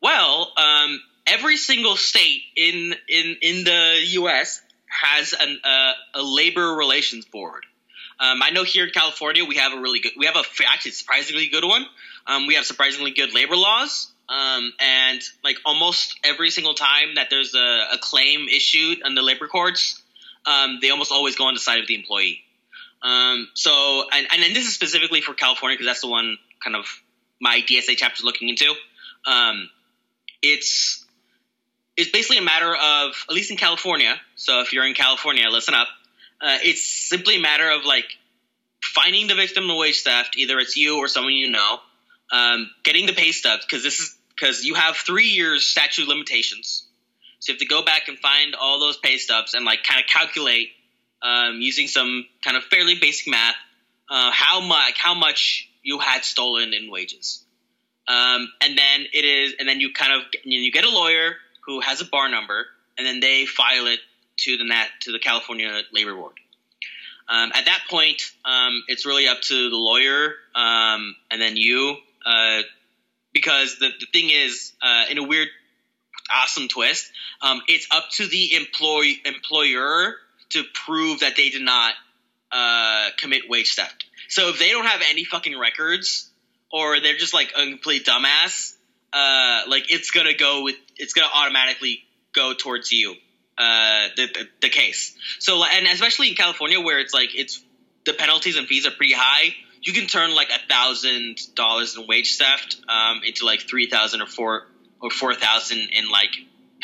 well, 0.00 0.52
um, 0.56 1.00
every 1.26 1.56
single 1.56 1.96
state 1.96 2.42
in 2.56 2.94
in 3.08 3.36
in 3.42 3.64
the 3.64 4.00
U.S. 4.12 4.62
has 4.86 5.34
an, 5.38 5.60
uh, 5.62 5.92
a 6.14 6.22
labor 6.22 6.74
relations 6.74 7.26
board. 7.26 7.64
Um, 8.20 8.42
I 8.42 8.50
know 8.50 8.64
here 8.64 8.84
in 8.84 8.90
California 8.90 9.44
we 9.44 9.56
have 9.56 9.72
a 9.72 9.80
really 9.80 10.00
good, 10.00 10.12
we 10.16 10.26
have 10.26 10.36
a 10.36 10.44
actually 10.68 10.92
surprisingly 10.92 11.48
good 11.48 11.64
one. 11.64 11.86
Um, 12.26 12.46
we 12.46 12.54
have 12.54 12.64
surprisingly 12.64 13.12
good 13.12 13.34
labor 13.34 13.56
laws. 13.56 14.12
Um, 14.28 14.72
and 14.78 15.20
like 15.42 15.56
almost 15.64 16.20
every 16.22 16.50
single 16.50 16.74
time 16.74 17.16
that 17.16 17.30
there's 17.30 17.54
a, 17.54 17.94
a 17.94 17.98
claim 17.98 18.46
issued 18.48 18.98
in 19.04 19.14
the 19.14 19.22
labor 19.22 19.48
courts, 19.48 20.00
um, 20.46 20.78
they 20.80 20.90
almost 20.90 21.10
always 21.10 21.34
go 21.34 21.46
on 21.46 21.54
the 21.54 21.60
side 21.60 21.80
of 21.80 21.88
the 21.88 21.94
employee. 21.94 22.42
Um, 23.02 23.48
so, 23.54 24.04
and, 24.12 24.26
and 24.30 24.42
then 24.42 24.52
this 24.52 24.66
is 24.66 24.74
specifically 24.74 25.20
for 25.20 25.34
California 25.34 25.76
because 25.76 25.86
that's 25.86 26.02
the 26.02 26.08
one 26.08 26.38
kind 26.62 26.76
of 26.76 26.84
my 27.40 27.62
DSA 27.66 27.94
chapter 27.96 28.20
is 28.20 28.24
looking 28.24 28.50
into. 28.50 28.72
Um, 29.26 29.70
it's 30.42 31.04
it's 31.96 32.10
basically 32.10 32.38
a 32.38 32.42
matter 32.42 32.72
of 32.72 33.12
at 33.28 33.34
least 33.34 33.50
in 33.50 33.56
California. 33.56 34.14
So 34.36 34.60
if 34.60 34.72
you're 34.72 34.86
in 34.86 34.94
California, 34.94 35.48
listen 35.50 35.74
up. 35.74 35.88
Uh, 36.40 36.58
it's 36.62 36.84
simply 37.08 37.36
a 37.36 37.40
matter 37.40 37.70
of 37.70 37.84
like 37.84 38.06
finding 38.82 39.26
the 39.26 39.34
victim 39.34 39.68
of 39.68 39.76
wage 39.76 40.02
theft, 40.02 40.36
either 40.36 40.58
it's 40.58 40.76
you 40.76 40.98
or 40.98 41.08
someone 41.08 41.34
you 41.34 41.50
know, 41.50 41.78
um, 42.32 42.70
getting 42.82 43.06
the 43.06 43.12
pay 43.12 43.32
stubs 43.32 43.64
because 43.64 43.82
this 43.82 44.00
is 44.00 44.16
because 44.34 44.64
you 44.64 44.74
have 44.74 44.96
three 44.96 45.28
years 45.28 45.66
statute 45.66 46.08
limitations. 46.08 46.86
So 47.40 47.52
you 47.52 47.54
have 47.54 47.60
to 47.60 47.66
go 47.66 47.84
back 47.84 48.08
and 48.08 48.18
find 48.18 48.54
all 48.54 48.80
those 48.80 48.96
pay 48.96 49.18
stubs 49.18 49.54
and 49.54 49.64
like 49.64 49.84
kind 49.84 50.00
of 50.00 50.06
calculate 50.06 50.70
um, 51.22 51.60
using 51.60 51.88
some 51.88 52.26
kind 52.42 52.56
of 52.56 52.64
fairly 52.64 52.96
basic 53.00 53.30
math 53.30 53.54
uh, 54.10 54.30
how 54.32 54.60
much 54.60 54.98
how 54.98 55.14
much 55.14 55.68
you 55.82 55.98
had 55.98 56.24
stolen 56.24 56.74
in 56.74 56.90
wages. 56.90 57.44
Um, 58.08 58.48
and 58.60 58.76
then 58.76 59.06
it 59.12 59.24
is, 59.24 59.54
and 59.58 59.68
then 59.68 59.80
you 59.80 59.92
kind 59.92 60.12
of 60.12 60.22
you 60.44 60.72
get 60.72 60.84
a 60.84 60.90
lawyer 60.90 61.36
who 61.66 61.80
has 61.80 62.00
a 62.00 62.04
bar 62.04 62.28
number, 62.28 62.66
and 62.98 63.06
then 63.06 63.20
they 63.20 63.46
file 63.46 63.86
it 63.86 64.00
to 64.44 64.56
the 64.56 64.64
nat 64.64 64.86
to 65.00 65.12
the 65.12 65.18
California 65.18 65.82
Labor 65.92 66.14
Board. 66.14 66.34
Um, 67.28 67.52
at 67.54 67.66
that 67.66 67.82
point, 67.88 68.22
um, 68.44 68.82
it's 68.88 69.06
really 69.06 69.28
up 69.28 69.40
to 69.42 69.70
the 69.70 69.76
lawyer 69.76 70.34
um, 70.54 71.14
and 71.30 71.40
then 71.40 71.56
you, 71.56 71.96
uh, 72.26 72.62
because 73.32 73.78
the, 73.78 73.88
the 74.00 74.06
thing 74.12 74.30
is, 74.30 74.72
uh, 74.82 75.04
in 75.10 75.18
a 75.18 75.22
weird, 75.22 75.46
awesome 76.28 76.66
twist, 76.66 77.10
um, 77.40 77.60
it's 77.68 77.86
up 77.92 78.10
to 78.12 78.26
the 78.26 78.56
employ 78.56 79.12
employer 79.24 80.16
to 80.50 80.64
prove 80.74 81.20
that 81.20 81.36
they 81.36 81.50
did 81.50 81.62
not 81.62 81.94
uh, 82.50 83.10
commit 83.16 83.42
wage 83.48 83.76
theft. 83.76 84.06
So 84.28 84.48
if 84.48 84.58
they 84.58 84.70
don't 84.70 84.86
have 84.86 85.00
any 85.08 85.24
fucking 85.24 85.56
records, 85.56 86.28
or 86.72 87.00
they're 87.00 87.16
just 87.16 87.34
like 87.34 87.52
a 87.56 87.64
complete 87.68 88.06
dumbass, 88.06 88.74
uh, 89.12 89.62
like 89.68 89.92
it's 89.92 90.10
gonna 90.10 90.34
go 90.34 90.64
with, 90.64 90.76
it's 90.96 91.12
gonna 91.12 91.30
automatically 91.32 92.02
go 92.32 92.54
towards 92.54 92.90
you 92.90 93.14
uh, 93.58 94.08
the, 94.16 94.26
the, 94.26 94.48
the 94.62 94.68
case. 94.68 95.16
So 95.38 95.62
and 95.64 95.86
especially 95.86 96.28
in 96.28 96.34
California 96.34 96.80
where 96.80 96.98
it's 96.98 97.14
like 97.14 97.34
it's 97.34 97.62
the 98.04 98.12
penalties 98.12 98.56
and 98.56 98.66
fees 98.66 98.86
are 98.86 98.90
pretty 98.90 99.14
high. 99.14 99.54
You 99.82 99.92
can 99.92 100.06
turn 100.06 100.34
like 100.34 100.48
a 100.50 100.68
thousand 100.68 101.38
dollars 101.54 101.96
in 101.96 102.06
wage 102.06 102.36
theft 102.36 102.76
um, 102.88 103.22
into 103.24 103.46
like 103.46 103.60
three 103.60 103.88
thousand 103.88 104.20
or 104.22 104.26
four 104.26 104.66
or 105.00 105.10
four 105.10 105.34
thousand 105.34 105.78
in 105.78 106.10
like 106.10 106.30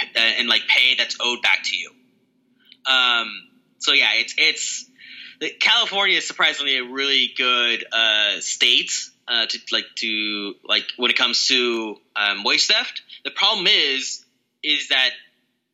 uh, 0.01 0.41
in 0.41 0.49
like 0.49 0.63
pay 0.69 0.95
that's 0.97 1.17
owed 1.21 1.43
back 1.43 1.65
to 1.65 1.77
you. 1.77 1.91
Um, 2.87 3.49
so 3.79 3.93
yeah, 3.93 4.11
it's 4.15 4.35
it's 4.39 4.87
California 5.61 6.19
is 6.19 6.27
surprisingly 6.27 6.79
a 6.79 6.85
really 6.85 7.33
good 7.37 7.85
uh, 7.93 8.41
state 8.41 8.91
uh, 9.29 9.47
to 9.47 9.59
like 9.73 9.87
to 9.97 10.55
like 10.65 10.85
when 10.97 11.11
it 11.11 11.17
comes 11.17 11.49
to 11.49 11.97
um, 12.15 12.45
wage 12.45 12.67
theft. 12.67 13.03
The 13.25 13.31
problem 13.31 13.67
is 13.67 14.25
is 14.63 14.89
that 14.89 15.11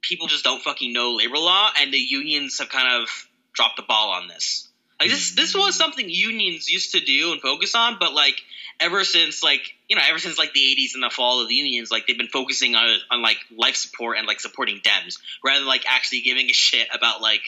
people 0.02 0.26
just 0.26 0.44
don't 0.44 0.62
fucking 0.62 0.92
know 0.92 1.12
labor 1.14 1.38
law, 1.38 1.70
and 1.80 1.92
the 1.92 1.98
unions 1.98 2.58
have 2.58 2.68
kind 2.68 3.02
of 3.02 3.08
dropped 3.52 3.76
the 3.76 3.82
ball 3.82 4.10
on 4.10 4.28
this. 4.28 4.68
Like 5.00 5.10
this, 5.10 5.34
this 5.34 5.54
was 5.54 5.74
something 5.74 6.08
unions 6.08 6.70
used 6.70 6.92
to 6.92 7.00
do 7.00 7.32
and 7.32 7.40
focus 7.40 7.74
on, 7.74 7.96
but 7.98 8.12
like 8.14 8.40
ever 8.78 9.02
since 9.04 9.42
like 9.42 9.60
you 9.88 9.96
know 9.96 10.02
ever 10.08 10.18
since 10.18 10.38
like 10.38 10.52
the 10.52 10.60
80s 10.60 10.94
and 10.94 11.02
the 11.02 11.10
fall 11.10 11.42
of 11.42 11.48
the 11.48 11.54
unions, 11.54 11.90
like 11.90 12.06
they've 12.06 12.16
been 12.18 12.28
focusing 12.28 12.76
on 12.76 12.98
on 13.10 13.20
like 13.22 13.38
life 13.56 13.74
support 13.74 14.18
and 14.18 14.26
like 14.28 14.38
supporting 14.38 14.80
Dems 14.80 15.18
rather 15.44 15.58
than 15.60 15.66
like 15.68 15.84
actually 15.88 16.20
giving 16.20 16.46
a 16.50 16.52
shit 16.52 16.86
about 16.94 17.20
like 17.20 17.42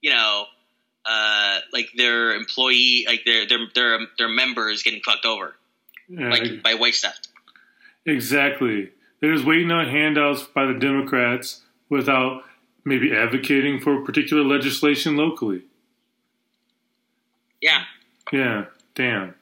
you 0.00 0.10
know 0.10 0.44
uh, 1.04 1.58
like 1.72 1.88
their 1.96 2.34
employee 2.34 3.04
like 3.08 3.24
their 3.24 3.46
their 3.48 3.58
their 3.74 3.98
their 4.16 4.28
members 4.28 4.84
getting 4.84 5.00
fucked 5.04 5.24
over 5.26 5.56
Yeah, 6.08 6.28
like 6.28 6.62
by 6.62 6.74
wage 6.74 7.00
theft. 7.00 7.26
exactly. 8.06 8.90
They're 9.20 9.34
just 9.34 9.44
waiting 9.46 9.72
on 9.72 9.88
handouts 9.88 10.44
by 10.44 10.66
the 10.66 10.74
Democrats 10.74 11.62
without 11.88 12.42
maybe 12.84 13.14
advocating 13.14 13.80
for 13.80 14.04
particular 14.04 14.42
legislation 14.44 15.16
locally. 15.16 15.62
Yeah, 17.60 17.82
Yeah, 18.32 18.66
damn. 18.94 19.34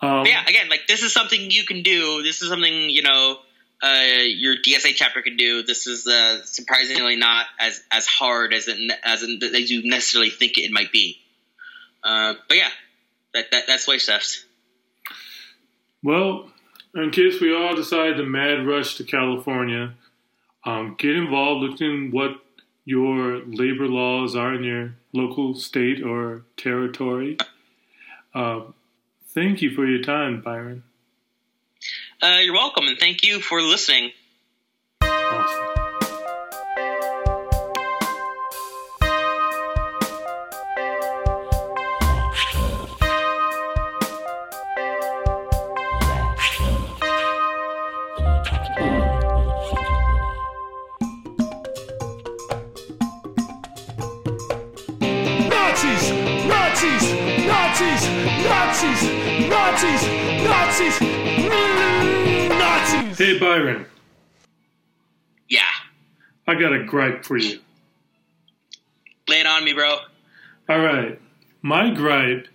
Um, 0.00 0.26
yeah, 0.26 0.42
again, 0.46 0.68
like 0.68 0.86
this 0.88 1.02
is 1.02 1.12
something 1.12 1.50
you 1.50 1.64
can 1.64 1.82
do. 1.82 2.22
This 2.22 2.42
is 2.42 2.48
something 2.48 2.90
you 2.90 3.02
know 3.02 3.38
uh, 3.82 4.22
your 4.26 4.56
DSA 4.56 4.94
chapter 4.94 5.22
can 5.22 5.36
do. 5.36 5.62
This 5.62 5.86
is 5.86 6.06
uh, 6.06 6.44
surprisingly 6.44 7.16
not 7.16 7.46
as 7.58 7.80
as 7.90 8.06
hard 8.06 8.54
as 8.54 8.68
it 8.68 8.78
as, 9.04 9.22
in, 9.22 9.40
as 9.42 9.70
you 9.70 9.88
necessarily 9.88 10.30
think 10.30 10.58
it 10.58 10.72
might 10.72 10.92
be. 10.92 11.18
Uh, 12.02 12.34
but 12.48 12.56
yeah, 12.56 12.70
that, 13.34 13.50
that 13.50 13.64
that's 13.66 13.86
wage 13.86 14.06
theft. 14.06 14.44
Well, 16.02 16.50
in 16.94 17.10
case 17.10 17.40
we 17.40 17.54
all 17.54 17.76
decide 17.76 18.16
to 18.16 18.24
mad 18.24 18.66
rush 18.66 18.96
to 18.96 19.04
California, 19.04 19.94
um, 20.64 20.96
get 20.98 21.16
involved, 21.16 21.62
look 21.62 21.80
in 21.80 22.10
what 22.10 22.40
your 22.84 23.44
labor 23.46 23.86
laws 23.86 24.34
are 24.34 24.54
in 24.54 24.64
your 24.64 24.94
local 25.12 25.54
state 25.54 26.02
or 26.02 26.44
territory. 26.56 27.36
Um, 28.34 28.74
thank 29.28 29.62
you 29.62 29.74
for 29.74 29.86
your 29.86 30.02
time, 30.02 30.40
Byron. 30.40 30.82
Uh, 32.22 32.38
you're 32.40 32.54
welcome, 32.54 32.86
and 32.86 32.98
thank 32.98 33.24
you 33.24 33.40
for 33.40 33.60
listening. 33.60 34.12
Nazis! 60.82 60.98
Mm, 60.98 62.48
Nazis! 62.48 63.18
Hey, 63.18 63.38
Byron, 63.38 63.86
Yeah, 65.48 65.60
I 66.46 66.54
got 66.54 66.72
a 66.72 66.82
gripe 66.84 67.24
for 67.24 67.36
you. 67.36 67.60
lay 69.28 69.40
it 69.40 69.46
on 69.46 69.64
me, 69.64 69.72
bro. 69.74 69.98
All 70.68 70.80
right. 70.80 71.20
My 71.62 71.90
gripe 71.94 72.48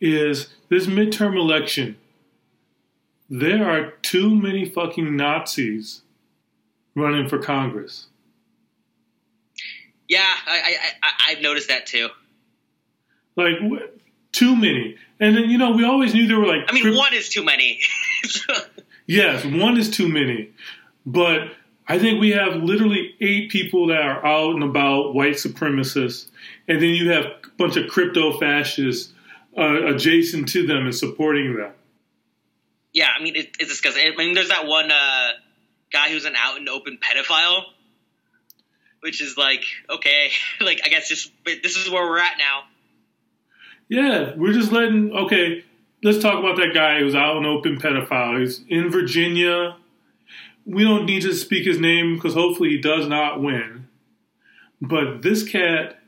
is 0.00 0.48
this 0.68 0.86
midterm 0.86 1.36
election. 1.36 1.96
There 3.30 3.68
are 3.68 3.92
too 4.02 4.34
many 4.34 4.68
fucking 4.68 5.14
Nazis 5.16 6.02
running 6.96 7.28
for 7.28 7.38
Congress. 7.38 8.06
Yeah, 10.08 10.24
I, 10.46 10.58
I, 10.58 10.76
I 11.02 11.10
I've 11.28 11.42
noticed 11.42 11.68
that 11.68 11.86
too. 11.86 12.08
Like, 13.36 13.56
too 14.32 14.56
many. 14.56 14.96
And 15.20 15.36
then, 15.36 15.50
you 15.50 15.58
know, 15.58 15.72
we 15.72 15.84
always 15.84 16.14
knew 16.14 16.26
there 16.26 16.38
were 16.38 16.46
like. 16.46 16.66
I 16.68 16.72
mean, 16.72 16.96
one 16.96 17.14
is 17.14 17.28
too 17.28 17.44
many. 17.44 17.80
Yes, 19.08 19.42
one 19.42 19.78
is 19.78 19.90
too 19.90 20.06
many. 20.06 20.50
But 21.06 21.52
I 21.88 21.98
think 21.98 22.20
we 22.20 22.32
have 22.32 22.56
literally 22.56 23.14
eight 23.22 23.50
people 23.50 23.86
that 23.86 24.02
are 24.02 24.24
out 24.24 24.54
and 24.54 24.62
about, 24.62 25.14
white 25.14 25.36
supremacists. 25.36 26.28
And 26.68 26.80
then 26.80 26.90
you 26.90 27.10
have 27.10 27.24
a 27.24 27.36
bunch 27.56 27.78
of 27.78 27.88
crypto 27.88 28.38
fascists 28.38 29.14
uh, 29.56 29.86
adjacent 29.86 30.50
to 30.50 30.66
them 30.66 30.84
and 30.84 30.94
supporting 30.94 31.56
them. 31.56 31.72
yeah, 32.92 33.08
I 33.18 33.22
mean, 33.22 33.34
it, 33.34 33.56
it's 33.58 33.70
disgusting. 33.70 34.12
I 34.12 34.14
mean, 34.14 34.34
there's 34.34 34.50
that 34.50 34.66
one 34.66 34.90
uh, 34.92 35.28
guy 35.90 36.10
who's 36.10 36.26
an 36.26 36.36
out 36.36 36.58
and 36.58 36.68
open 36.68 36.98
pedophile, 36.98 37.62
which 39.00 39.22
is 39.22 39.38
like, 39.38 39.64
okay, 39.88 40.30
like 40.60 40.82
I 40.84 40.88
guess 40.88 41.08
just 41.08 41.32
this 41.46 41.76
is 41.76 41.90
where 41.90 42.06
we're 42.06 42.18
at 42.18 42.36
now. 42.38 42.64
Yeah, 43.88 44.34
we're 44.36 44.52
just 44.52 44.72
letting. 44.72 45.12
Okay, 45.12 45.64
let's 46.02 46.18
talk 46.18 46.38
about 46.38 46.56
that 46.56 46.74
guy 46.74 47.00
who's 47.00 47.14
out 47.14 47.36
and 47.36 47.46
open 47.46 47.78
pedophile. 47.78 48.40
He's 48.40 48.64
in 48.68 48.90
Virginia. 48.90 49.76
We 50.66 50.84
don't 50.84 51.06
need 51.06 51.22
to 51.22 51.34
speak 51.34 51.66
his 51.66 51.80
name 51.80 52.14
because 52.14 52.34
hopefully 52.34 52.70
he 52.70 52.78
does 52.78 53.08
not 53.08 53.42
win. 53.42 53.88
But 54.80 55.22
this 55.22 55.48
cat 55.48 55.98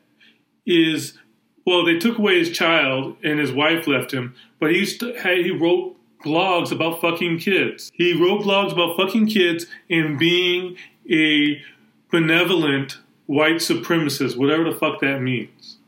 is 0.66 1.18
well, 1.66 1.84
they 1.84 1.98
took 1.98 2.18
away 2.18 2.38
his 2.38 2.50
child 2.50 3.16
and 3.22 3.38
his 3.38 3.52
wife 3.52 3.86
left 3.86 4.12
him, 4.12 4.34
but 4.58 4.72
he 4.72 4.84
he 4.84 5.50
wrote 5.50 5.96
blogs 6.24 6.72
about 6.72 7.00
fucking 7.00 7.38
kids. 7.38 7.90
He 7.94 8.12
wrote 8.12 8.42
blogs 8.42 8.72
about 8.72 8.96
fucking 8.96 9.28
kids 9.28 9.66
and 9.88 10.18
being 10.18 10.76
a 11.10 11.62
benevolent 12.10 12.98
white 13.26 13.56
supremacist, 13.56 14.36
whatever 14.36 14.64
the 14.64 14.76
fuck 14.76 15.00
that 15.00 15.20
means. 15.20 15.78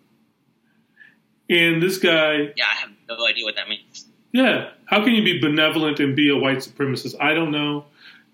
And 1.50 1.82
this 1.82 1.98
guy, 1.98 2.52
Yeah, 2.56 2.64
I 2.70 2.74
have 2.80 2.90
no 3.08 3.26
idea 3.26 3.44
what 3.44 3.56
that 3.56 3.68
means. 3.68 4.06
yeah, 4.32 4.70
how 4.86 5.04
can 5.04 5.14
you 5.14 5.22
be 5.22 5.40
benevolent 5.40 6.00
and 6.00 6.16
be 6.16 6.30
a 6.30 6.36
white 6.36 6.58
supremacist? 6.58 7.14
I 7.20 7.34
don't 7.34 7.50
know. 7.50 7.84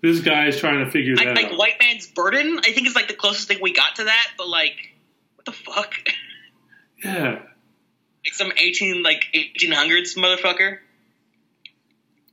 This 0.01 0.21
guy 0.21 0.47
is 0.47 0.57
trying 0.57 0.85
to 0.85 0.89
figure 0.91 1.15
I, 1.19 1.25
that 1.25 1.35
like 1.35 1.45
out. 1.47 1.57
white 1.57 1.75
man's 1.81 2.07
burden. 2.07 2.59
I 2.59 2.71
think 2.71 2.87
is 2.87 2.95
like 2.95 3.07
the 3.09 3.13
closest 3.15 3.47
thing 3.49 3.59
we 3.61 3.73
got 3.73 3.97
to 3.97 4.05
that. 4.05 4.27
But 4.37 4.47
like, 4.47 4.93
what 5.35 5.45
the 5.45 5.51
fuck? 5.51 5.93
Yeah. 7.03 7.31
like 8.25 8.33
some 8.33 8.51
eighteen 8.57 9.03
like 9.03 9.25
eighteen 9.33 9.71
hundreds 9.73 10.15
motherfucker. 10.15 10.77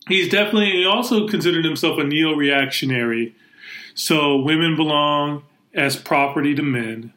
He's 0.09 0.28
definitely, 0.28 0.71
he 0.71 0.87
also 0.87 1.26
considered 1.26 1.64
himself 1.64 1.99
a 1.99 2.04
neo 2.04 2.35
reactionary. 2.35 3.35
So 3.97 4.37
women 4.37 4.76
belong 4.76 5.42
as 5.75 5.97
property 5.97 6.54
to 6.54 6.62
men. 6.62 7.12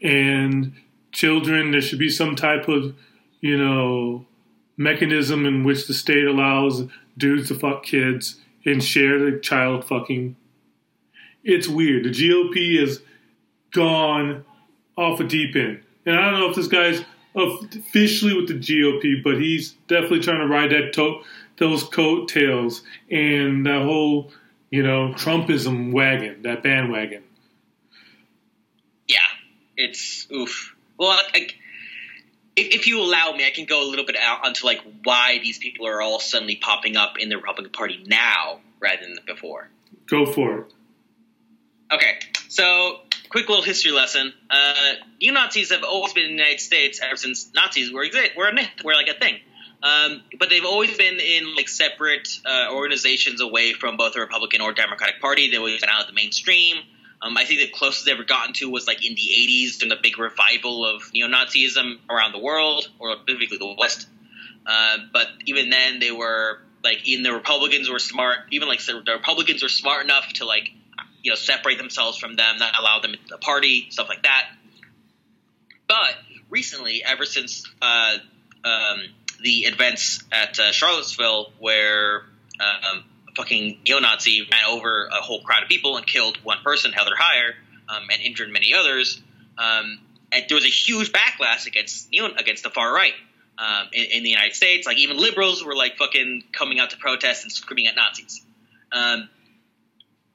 And 0.00 0.74
children, 1.16 1.70
there 1.70 1.80
should 1.80 1.98
be 1.98 2.10
some 2.10 2.36
type 2.36 2.68
of, 2.68 2.94
you 3.40 3.56
know, 3.56 4.26
mechanism 4.76 5.46
in 5.46 5.64
which 5.64 5.86
the 5.86 5.94
state 5.94 6.26
allows 6.26 6.84
dudes 7.16 7.48
to 7.48 7.54
fuck 7.54 7.82
kids 7.84 8.38
and 8.66 8.84
share 8.84 9.18
the 9.18 9.38
child 9.38 9.86
fucking. 9.86 10.36
It's 11.42 11.66
weird. 11.68 12.04
The 12.04 12.10
GOP 12.10 12.78
has 12.80 13.00
gone 13.72 14.44
off 14.98 15.18
a 15.18 15.24
deep 15.24 15.56
end. 15.56 15.80
And 16.04 16.16
I 16.16 16.30
don't 16.30 16.40
know 16.40 16.50
if 16.50 16.56
this 16.56 16.68
guy's 16.68 17.02
officially 17.34 18.34
with 18.34 18.48
the 18.48 18.54
GOP, 18.54 19.22
but 19.24 19.40
he's 19.40 19.72
definitely 19.88 20.20
trying 20.20 20.40
to 20.40 20.46
ride 20.46 20.70
that 20.72 20.92
to- 20.94 21.22
those 21.56 21.82
coattails 21.84 22.82
and 23.10 23.64
that 23.64 23.82
whole, 23.82 24.30
you 24.70 24.82
know, 24.82 25.14
Trumpism 25.14 25.92
wagon, 25.92 26.42
that 26.42 26.62
bandwagon. 26.62 27.22
Yeah, 29.06 29.18
it's 29.78 30.30
oof. 30.30 30.75
Well, 30.98 31.18
like, 31.34 31.56
if, 32.56 32.74
if 32.74 32.86
you 32.86 33.00
allow 33.02 33.32
me, 33.32 33.46
I 33.46 33.50
can 33.50 33.66
go 33.66 33.86
a 33.86 33.88
little 33.88 34.06
bit 34.06 34.16
out 34.16 34.46
onto 34.46 34.66
like 34.66 34.80
why 35.04 35.38
these 35.42 35.58
people 35.58 35.86
are 35.86 36.00
all 36.00 36.20
suddenly 36.20 36.56
popping 36.56 36.96
up 36.96 37.18
in 37.18 37.28
the 37.28 37.36
Republican 37.36 37.72
Party 37.72 38.02
now 38.06 38.60
rather 38.80 39.02
than 39.02 39.18
before. 39.26 39.68
Go 40.06 40.26
for 40.26 40.58
it. 40.58 40.72
Okay, 41.92 42.18
so 42.48 43.00
quick 43.28 43.48
little 43.48 43.64
history 43.64 43.92
lesson. 43.92 44.32
Uh, 44.50 44.94
neo 45.20 45.32
Nazis 45.34 45.70
have 45.70 45.84
always 45.84 46.12
been 46.12 46.24
in 46.24 46.30
the 46.30 46.36
United 46.36 46.60
States 46.60 47.00
ever 47.02 47.16
since 47.16 47.52
Nazis 47.54 47.92
were 47.92 48.02
exist 48.02 48.32
were, 48.36 48.48
a, 48.48 48.84
were 48.84 48.94
like 48.94 49.08
a 49.08 49.18
thing. 49.18 49.36
Um, 49.82 50.22
but 50.38 50.48
they've 50.48 50.64
always 50.64 50.96
been 50.96 51.20
in 51.20 51.54
like 51.54 51.68
separate 51.68 52.28
uh, 52.44 52.68
organizations 52.72 53.40
away 53.40 53.72
from 53.72 53.96
both 53.96 54.14
the 54.14 54.20
Republican 54.20 54.60
or 54.60 54.72
Democratic 54.72 55.20
Party. 55.20 55.50
They've 55.50 55.60
always 55.60 55.80
been 55.80 55.90
out 55.90 56.00
of 56.02 56.06
the 56.06 56.12
mainstream. 56.12 56.78
Um, 57.22 57.36
I 57.36 57.44
think 57.44 57.60
the 57.60 57.68
closest 57.68 58.04
they've 58.04 58.14
ever 58.14 58.24
gotten 58.24 58.52
to 58.54 58.70
was 58.70 58.86
like 58.86 59.04
in 59.04 59.14
the 59.14 59.20
80s 59.20 59.78
during 59.78 59.90
the 59.90 59.98
big 60.02 60.18
revival 60.18 60.84
of 60.84 61.02
neo 61.14 61.28
Nazism 61.28 61.98
around 62.10 62.32
the 62.32 62.38
world, 62.38 62.88
or 62.98 63.16
specifically 63.16 63.58
the 63.58 63.74
West. 63.78 64.06
Uh, 64.66 64.98
but 65.12 65.26
even 65.46 65.70
then, 65.70 65.98
they 65.98 66.10
were 66.10 66.60
like, 66.84 67.06
even 67.06 67.22
the 67.22 67.32
Republicans 67.32 67.88
were 67.88 67.98
smart. 67.98 68.38
Even 68.50 68.68
like 68.68 68.84
the 68.84 69.12
Republicans 69.12 69.62
were 69.62 69.68
smart 69.68 70.04
enough 70.04 70.28
to 70.34 70.44
like, 70.44 70.70
you 71.22 71.30
know, 71.30 71.36
separate 71.36 71.78
themselves 71.78 72.18
from 72.18 72.36
them, 72.36 72.58
not 72.58 72.78
allow 72.78 73.00
them 73.00 73.12
into 73.12 73.28
the 73.28 73.38
party, 73.38 73.88
stuff 73.90 74.08
like 74.08 74.22
that. 74.24 74.48
But 75.88 76.14
recently, 76.50 77.02
ever 77.04 77.24
since 77.24 77.64
uh, 77.80 78.16
um, 78.64 79.00
the 79.42 79.60
events 79.66 80.22
at 80.32 80.58
uh, 80.58 80.72
Charlottesville, 80.72 81.52
where 81.58 82.24
um, 82.60 83.04
fucking 83.36 83.80
neo-Nazi 83.86 84.48
ran 84.50 84.64
over 84.68 85.06
a 85.06 85.22
whole 85.22 85.42
crowd 85.42 85.62
of 85.62 85.68
people 85.68 85.96
and 85.96 86.06
killed 86.06 86.38
one 86.42 86.58
person, 86.64 86.92
Heather 86.92 87.14
Heyer, 87.18 87.52
um, 87.88 88.02
and 88.10 88.22
injured 88.22 88.50
many 88.50 88.74
others, 88.74 89.20
um, 89.58 89.98
and 90.32 90.44
there 90.48 90.56
was 90.56 90.64
a 90.64 90.68
huge 90.68 91.12
backlash 91.12 91.66
against 91.66 92.10
neo- 92.10 92.34
against 92.36 92.62
the 92.62 92.70
far 92.70 92.92
right 92.92 93.12
um, 93.58 93.88
in, 93.92 94.04
in 94.06 94.22
the 94.22 94.30
United 94.30 94.54
States. 94.54 94.86
Like 94.86 94.98
even 94.98 95.18
liberals 95.18 95.64
were 95.64 95.76
like 95.76 95.96
fucking 95.96 96.44
coming 96.52 96.80
out 96.80 96.90
to 96.90 96.96
protest 96.96 97.44
and 97.44 97.52
screaming 97.52 97.86
at 97.86 97.96
Nazis. 97.96 98.44
Um, 98.92 99.28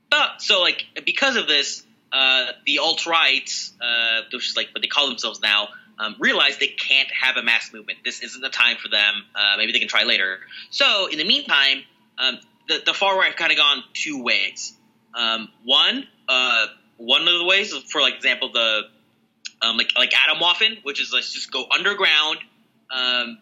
but 0.10 0.42
so 0.42 0.62
like 0.62 0.86
because 1.06 1.36
of 1.36 1.48
this, 1.48 1.84
uh, 2.12 2.48
the 2.66 2.80
alt 2.80 3.06
right, 3.06 3.50
uh, 3.82 4.22
which 4.32 4.50
is 4.50 4.56
like 4.56 4.70
what 4.74 4.82
they 4.82 4.88
call 4.88 5.08
themselves 5.08 5.42
now, 5.42 5.70
um, 6.00 6.16
realize 6.20 6.58
they 6.58 6.68
can't 6.68 7.10
have 7.12 7.38
a 7.38 7.44
mass 7.44 7.72
movement. 7.72 8.00
This 8.04 8.22
isn't 8.22 8.42
the 8.42 8.50
time 8.50 8.78
for 8.78 8.90
them. 8.90 9.24
Uh, 9.36 9.58
maybe 9.58 9.72
they 9.72 9.80
can 9.80 9.88
try 9.88 10.04
later. 10.04 10.40
So 10.70 11.08
in 11.08 11.18
the 11.18 11.26
meantime, 11.26 11.84
um, 12.18 12.40
the, 12.68 12.82
the 12.86 12.94
far 12.94 13.18
right 13.18 13.28
have 13.28 13.36
kind 13.36 13.52
of 13.52 13.58
gone 13.58 13.84
two 13.94 14.24
ways. 14.24 14.74
Um, 15.14 15.50
one, 15.64 16.08
uh, 16.28 16.68
one 16.98 17.22
of 17.28 17.40
the 17.40 17.46
ways, 17.46 17.74
for 17.74 18.02
like 18.02 18.16
example, 18.16 18.52
the 18.52 18.84
um, 19.62 19.78
like 19.78 19.92
like 19.98 20.12
Atomwaffen, 20.12 20.84
which 20.84 21.02
is 21.02 21.12
let's 21.14 21.34
just 21.34 21.52
go 21.52 21.66
underground. 21.70 22.38
Um, 22.90 23.40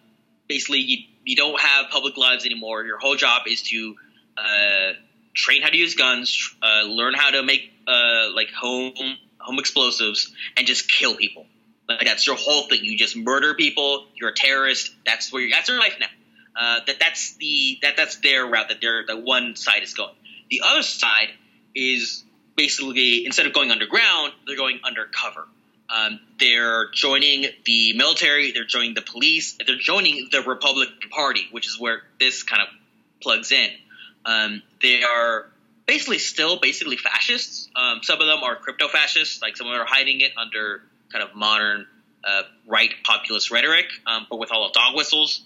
basically, 0.48 0.80
you, 0.80 0.98
you 1.26 1.36
don't 1.36 1.60
have 1.60 1.90
public 1.90 2.18
lives 2.18 2.46
anymore. 2.46 2.84
Your 2.84 2.98
whole 2.98 3.16
job 3.16 3.44
is 3.48 3.64
to 3.64 3.96
uh, 4.38 4.94
train 5.34 5.62
how 5.62 5.70
to 5.70 5.78
use 5.78 5.96
guns, 5.96 6.56
uh, 6.62 6.84
learn 6.84 7.14
how 7.14 7.32
to 7.32 7.44
make 7.44 7.72
uh, 7.88 8.34
like 8.34 8.52
home 8.52 8.94
home 9.40 9.60
explosives, 9.60 10.34
and 10.58 10.68
just 10.68 10.92
kill 10.92 11.16
people. 11.16 11.46
Like 11.88 12.06
that's 12.06 12.28
your 12.28 12.36
whole 12.36 12.68
thing. 12.68 12.84
You 12.84 12.98
just 12.98 13.16
murder 13.16 13.56
people. 13.56 14.06
You're 14.16 14.30
a 14.30 14.36
terrorist. 14.36 14.94
That's 15.06 15.32
where 15.34 15.42
you're, 15.42 15.52
that's 15.52 15.68
their 15.68 15.80
life 15.80 15.98
now. 16.00 16.08
Uh, 16.60 16.82
that 16.88 16.98
that's 17.00 17.36
the 17.36 17.80
that 17.82 17.96
that's 17.96 18.18
their 18.18 18.46
route. 18.46 18.68
That 18.68 18.82
their 18.82 19.06
the 19.08 19.18
one 19.18 19.56
side 19.56 19.82
is 19.82 19.94
going. 19.94 20.14
The 20.50 20.62
other 20.66 20.82
side 20.84 21.30
is 21.74 22.24
basically 22.58 23.26
instead 23.26 23.46
of 23.46 23.54
going 23.54 23.72
underground, 23.72 24.34
they're 24.46 24.58
going 24.58 24.82
undercover. 24.84 25.48
Um, 25.90 26.20
they're 26.38 26.92
joining 26.92 27.46
the 27.66 27.94
military. 27.94 28.52
They're 28.52 28.66
joining 28.66 28.94
the 28.94 29.02
police. 29.02 29.58
They're 29.66 29.78
joining 29.78 30.28
the 30.32 30.42
Republican 30.42 31.10
Party, 31.10 31.48
which 31.52 31.66
is 31.66 31.80
where 31.80 32.02
this 32.20 32.44
kind 32.44 32.62
of 32.62 32.68
plugs 33.22 33.54
in. 33.54 33.70
Um, 34.26 34.62
they 34.82 35.02
are 35.02 35.48
basically 35.88 36.20
still 36.20 36.60
basically 36.60 36.98
fascists. 36.98 37.70
Um, 37.74 38.02
some 38.04 38.20
of 38.20 38.28
them 38.28 38.44
are 38.44 38.58
crypto 38.58 38.90
fascists, 38.90 39.42
like 39.42 39.56
some 39.56 39.68
of 39.68 39.74
them 39.74 39.82
are 39.82 39.88
hiding 39.88 40.20
it 40.20 40.34
under 40.38 40.82
kind 41.12 41.24
of 41.24 41.36
modern 41.36 41.88
uh, 42.24 42.44
right 42.68 42.92
populist 43.06 43.50
rhetoric, 43.50 43.88
um, 44.06 44.28
but 44.30 44.38
with 44.40 44.52
all 44.52 44.68
the 44.68 44.74
dog 44.78 44.96
whistles. 44.96 45.42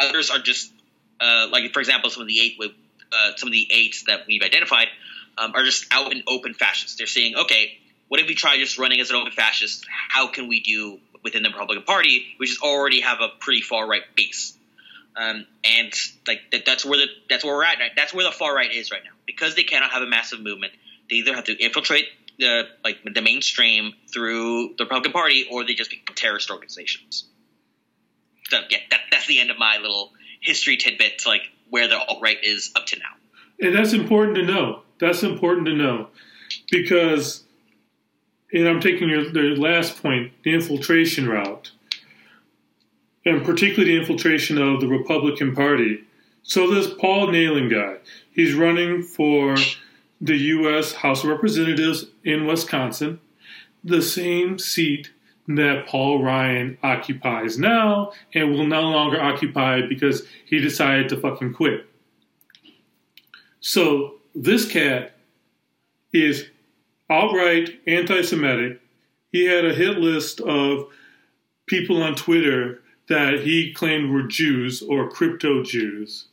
Others 0.00 0.30
are 0.30 0.38
just 0.38 0.72
uh, 1.20 1.48
like, 1.50 1.72
for 1.72 1.80
example, 1.80 2.10
some 2.10 2.22
of 2.22 2.28
the 2.28 2.38
eight 2.40 2.56
with 2.58 2.72
uh, 3.12 3.36
some 3.36 3.48
of 3.48 3.52
the 3.52 3.66
eights 3.70 4.04
that 4.06 4.20
we've 4.26 4.42
identified 4.42 4.88
um, 5.36 5.52
are 5.54 5.64
just 5.64 5.86
out 5.92 6.12
and 6.12 6.22
open 6.26 6.54
fascists. 6.54 6.96
They're 6.96 7.06
saying, 7.06 7.36
okay, 7.36 7.78
what 8.08 8.20
if 8.20 8.26
we 8.26 8.34
try 8.34 8.56
just 8.56 8.78
running 8.78 9.00
as 9.00 9.10
an 9.10 9.16
open 9.16 9.32
fascist? 9.32 9.86
How 10.08 10.28
can 10.28 10.48
we 10.48 10.60
do 10.60 10.98
within 11.22 11.42
the 11.42 11.50
Republican 11.50 11.84
Party, 11.84 12.26
which 12.36 12.50
is 12.50 12.58
already 12.62 13.00
have 13.00 13.20
a 13.20 13.28
pretty 13.40 13.60
far 13.60 13.86
right 13.86 14.02
base? 14.14 14.56
Um, 15.16 15.46
and 15.64 15.92
like 16.26 16.42
that, 16.52 16.64
that's 16.64 16.84
where 16.84 16.98
the 16.98 17.06
that's 17.28 17.44
where 17.44 17.54
we're 17.54 17.64
at. 17.64 17.78
Right? 17.78 17.90
That's 17.96 18.14
where 18.14 18.24
the 18.24 18.30
far 18.30 18.54
right 18.54 18.72
is 18.72 18.92
right 18.92 19.02
now 19.02 19.10
because 19.26 19.56
they 19.56 19.64
cannot 19.64 19.90
have 19.90 20.02
a 20.02 20.06
massive 20.06 20.40
movement. 20.40 20.72
They 21.10 21.16
either 21.16 21.34
have 21.34 21.44
to 21.44 21.56
infiltrate 21.56 22.06
the 22.38 22.68
like 22.84 22.98
the 23.02 23.20
mainstream 23.20 23.94
through 24.12 24.74
the 24.78 24.84
Republican 24.84 25.12
Party, 25.12 25.48
or 25.50 25.64
they 25.64 25.74
just 25.74 25.90
become 25.90 26.14
terrorist 26.14 26.50
organizations. 26.50 27.24
So 28.48 28.60
yeah, 28.70 28.78
that, 28.90 29.00
that's 29.10 29.26
the 29.26 29.40
end 29.40 29.50
of 29.50 29.58
my 29.58 29.78
little 29.78 30.12
history 30.40 30.76
tidbit 30.76 31.18
to 31.20 31.28
like 31.28 31.42
where 31.70 31.88
the 31.88 31.98
alt 31.98 32.20
right 32.22 32.38
is 32.42 32.72
up 32.76 32.86
to 32.86 32.98
now. 32.98 33.66
And 33.66 33.74
that's 33.74 33.92
important 33.92 34.36
to 34.36 34.44
know. 34.44 34.82
That's 34.98 35.22
important 35.22 35.66
to 35.66 35.74
know 35.74 36.08
because, 36.70 37.44
and 38.52 38.66
I'm 38.66 38.80
taking 38.80 39.08
your 39.08 39.56
last 39.56 40.00
point, 40.02 40.32
the 40.42 40.54
infiltration 40.54 41.28
route, 41.28 41.70
and 43.24 43.44
particularly 43.44 43.94
the 43.94 44.00
infiltration 44.00 44.58
of 44.58 44.80
the 44.80 44.88
Republican 44.88 45.54
Party. 45.54 46.04
So 46.42 46.72
this 46.72 46.92
Paul 46.92 47.28
Nehlen 47.28 47.70
guy, 47.70 47.98
he's 48.32 48.54
running 48.54 49.02
for 49.02 49.56
the 50.20 50.36
U.S. 50.36 50.94
House 50.94 51.22
of 51.22 51.30
Representatives 51.30 52.06
in 52.24 52.46
Wisconsin, 52.46 53.20
the 53.84 54.02
same 54.02 54.58
seat 54.58 55.10
that 55.48 55.86
Paul 55.86 56.22
Ryan 56.22 56.76
occupies 56.82 57.58
now 57.58 58.12
and 58.34 58.52
will 58.52 58.66
no 58.66 58.82
longer 58.82 59.20
occupy 59.20 59.80
because 59.86 60.26
he 60.44 60.58
decided 60.60 61.08
to 61.08 61.20
fucking 61.20 61.54
quit. 61.54 61.86
So 63.60 64.16
this 64.34 64.70
cat 64.70 65.16
is 66.12 66.46
outright 67.10 67.80
anti 67.86 68.22
Semitic. 68.22 68.80
He 69.32 69.46
had 69.46 69.64
a 69.64 69.74
hit 69.74 69.98
list 69.98 70.40
of 70.40 70.86
people 71.66 72.02
on 72.02 72.14
Twitter 72.14 72.82
that 73.08 73.40
he 73.40 73.72
claimed 73.72 74.10
were 74.10 74.22
Jews 74.22 74.82
or 74.82 75.10
crypto 75.10 75.62
Jews. 75.62 76.28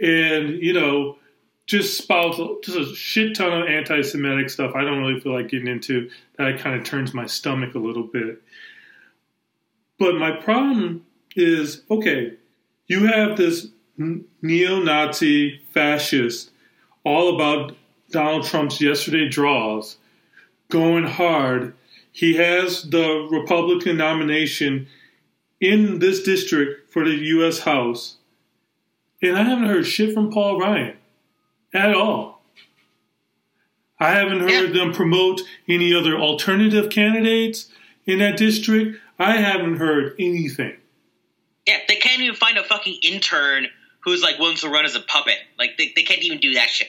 And, 0.00 0.50
you 0.60 0.72
know, 0.72 1.18
just 1.66 1.96
spouts 1.96 2.38
just 2.62 2.78
a 2.78 2.94
shit 2.94 3.34
ton 3.34 3.62
of 3.62 3.68
anti 3.68 4.02
Semitic 4.02 4.50
stuff 4.50 4.74
I 4.74 4.82
don't 4.82 4.98
really 4.98 5.20
feel 5.20 5.32
like 5.32 5.48
getting 5.48 5.68
into. 5.68 6.10
That 6.36 6.58
kind 6.58 6.78
of 6.78 6.84
turns 6.84 7.14
my 7.14 7.26
stomach 7.26 7.74
a 7.74 7.78
little 7.78 8.02
bit. 8.04 8.42
But 9.98 10.16
my 10.16 10.32
problem 10.32 11.06
is 11.36 11.82
okay, 11.90 12.34
you 12.86 13.06
have 13.06 13.36
this 13.36 13.68
neo 13.96 14.80
Nazi 14.80 15.60
fascist 15.72 16.50
all 17.04 17.34
about 17.34 17.76
Donald 18.10 18.44
Trump's 18.44 18.80
yesterday 18.80 19.28
draws 19.28 19.96
going 20.68 21.04
hard. 21.04 21.74
He 22.12 22.34
has 22.34 22.82
the 22.82 23.28
Republican 23.30 23.96
nomination 23.96 24.86
in 25.60 25.98
this 25.98 26.22
district 26.22 26.92
for 26.92 27.04
the 27.04 27.14
U.S. 27.14 27.60
House. 27.60 28.16
And 29.22 29.36
I 29.36 29.42
haven't 29.42 29.68
heard 29.68 29.86
shit 29.86 30.12
from 30.12 30.30
Paul 30.30 30.60
Ryan 30.60 30.96
at 31.74 31.94
all. 31.94 32.42
I 33.98 34.12
haven't 34.12 34.40
heard 34.40 34.74
yeah. 34.74 34.84
them 34.84 34.92
promote 34.92 35.42
any 35.68 35.94
other 35.94 36.16
alternative 36.16 36.90
candidates 36.90 37.68
in 38.06 38.18
that 38.20 38.36
district. 38.36 38.98
I 39.18 39.36
haven't 39.36 39.76
heard 39.76 40.14
anything. 40.18 40.76
Yeah, 41.66 41.78
they 41.88 41.96
can't 41.96 42.20
even 42.20 42.34
find 42.34 42.58
a 42.58 42.64
fucking 42.64 42.98
intern 43.02 43.68
who's 44.00 44.22
like 44.22 44.38
willing 44.38 44.56
to 44.58 44.68
run 44.68 44.84
as 44.84 44.94
a 44.94 45.00
puppet. 45.00 45.38
Like 45.58 45.76
they, 45.78 45.92
they 45.94 46.02
can't 46.02 46.22
even 46.22 46.38
do 46.38 46.54
that 46.54 46.68
shit. 46.68 46.88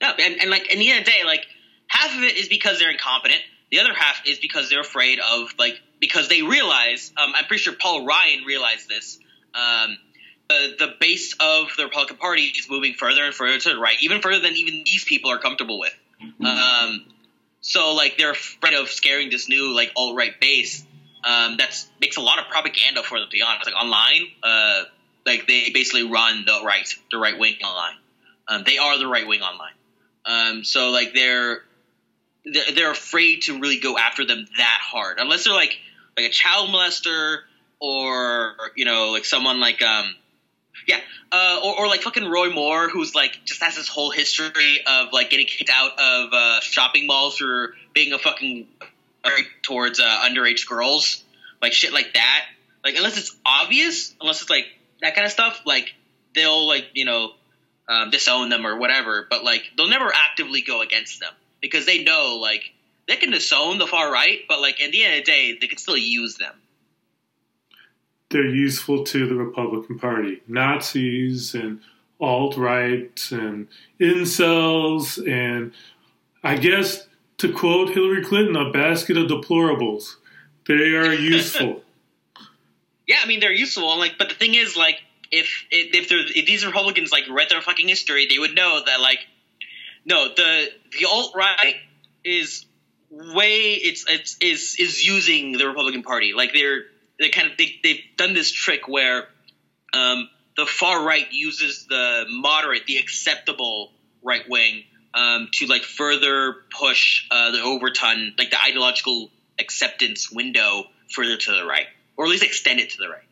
No, 0.00 0.12
and, 0.18 0.40
and 0.40 0.50
like 0.50 0.72
in 0.72 0.78
the 0.78 0.90
end 0.90 1.00
of 1.00 1.04
the 1.04 1.10
day, 1.10 1.24
like 1.24 1.46
half 1.88 2.16
of 2.16 2.22
it 2.22 2.36
is 2.36 2.48
because 2.48 2.78
they're 2.78 2.90
incompetent. 2.90 3.40
The 3.70 3.80
other 3.80 3.92
half 3.92 4.22
is 4.26 4.38
because 4.38 4.70
they're 4.70 4.80
afraid 4.80 5.18
of 5.20 5.52
like 5.58 5.78
because 6.00 6.28
they 6.28 6.42
realize. 6.42 7.12
Um, 7.16 7.34
I'm 7.36 7.44
pretty 7.44 7.62
sure 7.62 7.74
Paul 7.78 8.06
Ryan 8.06 8.44
realized 8.44 8.88
this. 8.88 9.18
Um, 9.54 9.98
the, 10.50 10.86
the 10.86 10.94
base 10.98 11.34
of 11.38 11.68
the 11.76 11.84
Republican 11.84 12.16
Party 12.16 12.42
is 12.42 12.68
moving 12.68 12.94
further 12.94 13.24
and 13.24 13.32
further 13.32 13.58
to 13.58 13.68
the 13.70 13.78
right, 13.78 13.96
even 14.00 14.20
further 14.20 14.40
than 14.40 14.54
even 14.56 14.82
these 14.84 15.04
people 15.04 15.30
are 15.30 15.38
comfortable 15.38 15.78
with. 15.78 15.94
Mm-hmm. 16.22 16.44
Um, 16.44 17.04
so 17.60 17.94
like 17.94 18.18
they're 18.18 18.32
afraid 18.32 18.74
of 18.74 18.88
scaring 18.88 19.30
this 19.30 19.48
new 19.48 19.74
like 19.74 19.92
alt 19.96 20.16
right 20.16 20.38
base. 20.40 20.84
Um, 21.22 21.58
that 21.58 21.76
makes 22.00 22.16
a 22.16 22.20
lot 22.20 22.38
of 22.40 22.46
propaganda 22.46 23.02
for 23.02 23.18
them. 23.18 23.28
To 23.28 23.32
be 23.32 23.42
honest, 23.42 23.66
like 23.66 23.80
online, 23.80 24.26
uh, 24.42 24.82
like 25.24 25.46
they 25.46 25.70
basically 25.72 26.10
run 26.10 26.44
the 26.46 26.62
right, 26.64 26.88
the 27.12 27.18
right 27.18 27.38
wing 27.38 27.56
online. 27.64 27.96
Um, 28.48 28.64
they 28.66 28.78
are 28.78 28.98
the 28.98 29.06
right 29.06 29.26
wing 29.26 29.42
online. 29.42 29.74
Um, 30.24 30.64
so 30.64 30.90
like 30.90 31.14
they're 31.14 31.62
they're 32.74 32.90
afraid 32.90 33.42
to 33.42 33.60
really 33.60 33.78
go 33.78 33.96
after 33.96 34.26
them 34.26 34.46
that 34.56 34.78
hard, 34.82 35.18
unless 35.20 35.44
they're 35.44 35.54
like 35.54 35.78
like 36.16 36.26
a 36.26 36.30
child 36.30 36.70
molester 36.70 37.40
or 37.80 38.56
you 38.76 38.84
know 38.84 39.10
like 39.10 39.24
someone 39.24 39.60
like 39.60 39.82
um 39.82 40.14
yeah, 40.86 41.00
uh, 41.32 41.60
or, 41.62 41.80
or 41.80 41.86
like 41.86 42.02
fucking 42.02 42.28
Roy 42.28 42.50
Moore, 42.50 42.88
who's 42.88 43.14
like 43.14 43.38
just 43.44 43.62
has 43.62 43.76
this 43.76 43.88
whole 43.88 44.10
history 44.10 44.80
of 44.86 45.12
like 45.12 45.30
getting 45.30 45.46
kicked 45.46 45.70
out 45.72 45.92
of 45.98 46.32
uh, 46.32 46.60
shopping 46.60 47.06
malls 47.06 47.36
for 47.36 47.74
being 47.94 48.12
a 48.12 48.18
fucking 48.18 48.68
towards 49.62 50.00
uh, 50.00 50.24
underage 50.24 50.66
girls, 50.66 51.24
like 51.62 51.72
shit 51.72 51.92
like 51.92 52.14
that. 52.14 52.46
Like 52.84 52.96
unless 52.96 53.18
it's 53.18 53.36
obvious, 53.44 54.14
unless 54.20 54.40
it's 54.40 54.50
like 54.50 54.66
that 55.02 55.14
kind 55.14 55.26
of 55.26 55.32
stuff, 55.32 55.60
like 55.64 55.94
they'll 56.34 56.66
like 56.66 56.86
you 56.94 57.04
know 57.04 57.32
um, 57.88 58.10
disown 58.10 58.48
them 58.48 58.66
or 58.66 58.76
whatever. 58.76 59.26
But 59.28 59.44
like 59.44 59.62
they'll 59.76 59.88
never 59.88 60.12
actively 60.12 60.62
go 60.62 60.80
against 60.80 61.20
them 61.20 61.32
because 61.60 61.86
they 61.86 62.04
know 62.04 62.38
like 62.40 62.62
they 63.06 63.16
can 63.16 63.30
disown 63.30 63.78
the 63.78 63.86
far 63.86 64.10
right, 64.10 64.40
but 64.48 64.60
like 64.60 64.80
at 64.80 64.90
the 64.92 65.04
end 65.04 65.14
of 65.14 65.24
the 65.24 65.30
day, 65.30 65.58
they 65.60 65.66
can 65.66 65.78
still 65.78 65.96
use 65.96 66.36
them 66.36 66.54
they're 68.30 68.46
useful 68.46 69.04
to 69.04 69.26
the 69.26 69.34
Republican 69.34 69.98
Party. 69.98 70.42
Nazis 70.46 71.54
and 71.54 71.80
alt 72.20 72.56
right 72.56 73.20
and 73.30 73.68
incels, 74.00 75.18
and 75.26 75.72
I 76.42 76.56
guess 76.56 77.06
to 77.38 77.52
quote 77.52 77.90
Hillary 77.90 78.24
Clinton, 78.24 78.56
a 78.56 78.70
basket 78.70 79.16
of 79.16 79.26
deplorables. 79.26 80.16
They 80.66 80.94
are 80.94 81.12
useful. 81.14 81.82
yeah, 83.06 83.18
I 83.22 83.26
mean 83.26 83.40
they're 83.40 83.52
useful. 83.52 83.98
Like, 83.98 84.16
but 84.18 84.28
the 84.28 84.34
thing 84.34 84.54
is, 84.54 84.76
like, 84.76 85.00
if 85.30 85.64
if 85.70 86.10
if 86.10 86.46
these 86.46 86.64
Republicans 86.64 87.10
like 87.12 87.24
read 87.28 87.48
their 87.50 87.60
fucking 87.60 87.88
history, 87.88 88.26
they 88.26 88.38
would 88.38 88.54
know 88.54 88.80
that 88.84 89.00
like, 89.00 89.20
no, 90.04 90.28
the 90.28 90.68
the 90.98 91.06
alt 91.06 91.34
right 91.34 91.76
is 92.24 92.66
way 93.10 93.72
it's 93.74 94.04
it's 94.08 94.36
is 94.40 94.76
is 94.78 95.04
using 95.04 95.52
the 95.52 95.66
Republican 95.66 96.02
Party. 96.02 96.32
Like 96.34 96.52
they're 96.52 96.84
they 97.20 97.28
kind 97.28 97.52
of 97.52 97.56
they, 97.56 97.78
they've 97.84 98.00
done 98.16 98.34
this 98.34 98.50
trick 98.50 98.88
where 98.88 99.28
um, 99.92 100.28
the 100.56 100.66
far 100.66 101.04
right 101.04 101.30
uses 101.30 101.86
the 101.86 102.24
moderate, 102.28 102.86
the 102.86 102.96
acceptable 102.96 103.92
right 104.22 104.48
wing 104.48 104.82
um, 105.14 105.48
to 105.52 105.66
like 105.66 105.82
further 105.82 106.56
push 106.76 107.26
uh, 107.30 107.52
the 107.52 107.62
overton, 107.62 108.34
like 108.38 108.50
the 108.50 108.60
ideological 108.60 109.30
acceptance 109.58 110.32
window 110.32 110.84
further 111.12 111.36
to 111.36 111.52
the 111.52 111.64
right, 111.64 111.86
or 112.16 112.24
at 112.24 112.30
least 112.30 112.42
extend 112.42 112.80
it 112.80 112.90
to 112.90 112.98
the 112.98 113.08
right. 113.08 113.22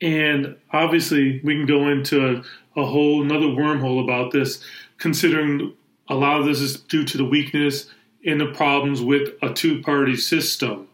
And 0.00 0.56
obviously, 0.72 1.40
we 1.44 1.54
can 1.54 1.66
go 1.66 1.88
into 1.88 2.42
a, 2.76 2.80
a 2.80 2.84
whole 2.84 3.22
another 3.22 3.46
wormhole 3.46 4.02
about 4.02 4.32
this, 4.32 4.62
considering 4.98 5.74
a 6.08 6.14
lot 6.14 6.40
of 6.40 6.46
this 6.46 6.60
is 6.60 6.80
due 6.80 7.04
to 7.04 7.16
the 7.16 7.24
weakness 7.24 7.88
and 8.26 8.40
the 8.40 8.52
problems 8.52 9.00
with 9.00 9.30
a 9.40 9.52
two 9.52 9.82
party 9.82 10.16
system. 10.16 10.88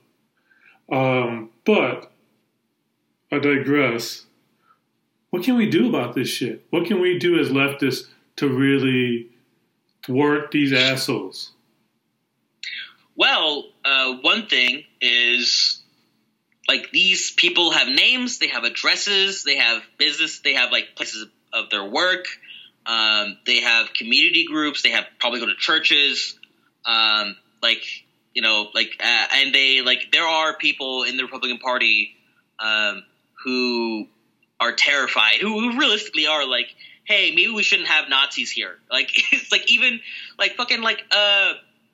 Um, 0.91 1.51
but 1.65 2.11
I 3.31 3.39
digress. 3.39 4.27
What 5.31 5.45
can 5.45 5.57
we 5.57 5.71
do 5.71 5.89
about 5.89 6.15
this 6.15 6.29
shit? 6.29 6.67
What 6.71 6.87
can 6.87 7.01
we 7.01 7.19
do 7.19 7.39
as 7.39 7.51
leftists 7.51 8.09
to 8.37 8.49
really 8.49 9.31
thwart 10.05 10.51
these 10.51 10.73
assholes? 10.73 11.53
Well, 13.17 13.67
uh, 13.85 14.17
one 14.23 14.47
thing 14.47 14.85
is 15.01 15.83
like 16.67 16.91
these 16.91 17.31
people 17.31 17.71
have 17.73 17.89
names, 17.89 18.39
they 18.39 18.49
have 18.49 18.65
addresses, 18.65 19.45
they 19.45 19.57
have 19.57 19.83
business, 19.99 20.41
they 20.41 20.55
have 20.55 20.73
like 20.73 20.97
places 20.97 21.27
of 21.53 21.71
their 21.71 21.85
work, 21.85 22.25
um, 22.87 23.39
they 23.47 23.61
have 23.61 23.93
community 23.93 24.47
groups, 24.47 24.83
they 24.83 24.91
have 24.91 25.05
probably 25.19 25.41
go 25.41 25.47
to 25.47 25.55
churches. 25.57 26.39
Um, 26.85 27.37
like 27.63 27.83
you 28.35 28.43
know, 28.43 28.69
like, 28.75 28.97
uh, 29.01 29.27
and 29.35 29.55
they 29.55 29.83
like 29.83 30.11
there 30.13 30.27
are 30.27 30.57
people 30.57 31.05
in 31.05 31.17
the 31.17 31.25
Republican 31.25 31.59
Party 31.59 32.17
um, 32.59 33.05
who 33.45 34.07
are 34.61 34.73
terrified, 34.73 35.37
who, 35.41 35.49
who 35.49 35.79
realistically 35.79 36.27
are 36.27 36.47
like, 36.47 36.75
hey, 37.05 37.31
maybe 37.35 37.51
we 37.51 37.63
shouldn't 37.63 37.89
have 37.89 38.09
Nazis 38.09 38.51
here. 38.51 38.79
Like, 38.91 39.11
it's 39.33 39.51
like 39.51 39.71
even 39.71 40.01
like 40.39 40.57
fucking 40.57 40.83
like 40.83 41.03
uh 41.11 41.53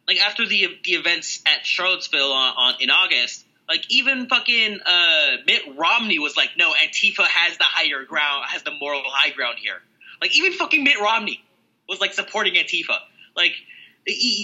like 0.08 0.18
after 0.18 0.46
the 0.46 0.78
the 0.84 0.92
events 0.92 1.42
at 1.46 1.64
Charlottesville 1.64 2.32
on, 2.32 2.54
on 2.56 2.74
in 2.80 2.90
August. 2.90 3.44
Like 3.68 3.84
even 3.88 4.28
fucking 4.28 4.78
uh, 4.86 5.36
Mitt 5.44 5.62
Romney 5.76 6.20
was 6.20 6.36
like, 6.36 6.50
no, 6.56 6.72
Antifa 6.72 7.24
has 7.24 7.58
the 7.58 7.64
higher 7.64 8.04
ground, 8.04 8.44
has 8.46 8.62
the 8.62 8.70
moral 8.70 9.02
high 9.04 9.30
ground 9.30 9.56
here. 9.60 9.82
Like 10.20 10.36
even 10.36 10.52
fucking 10.52 10.84
Mitt 10.84 11.00
Romney 11.00 11.42
was 11.88 12.00
like 12.00 12.12
supporting 12.12 12.54
Antifa. 12.54 12.98
Like 13.36 13.54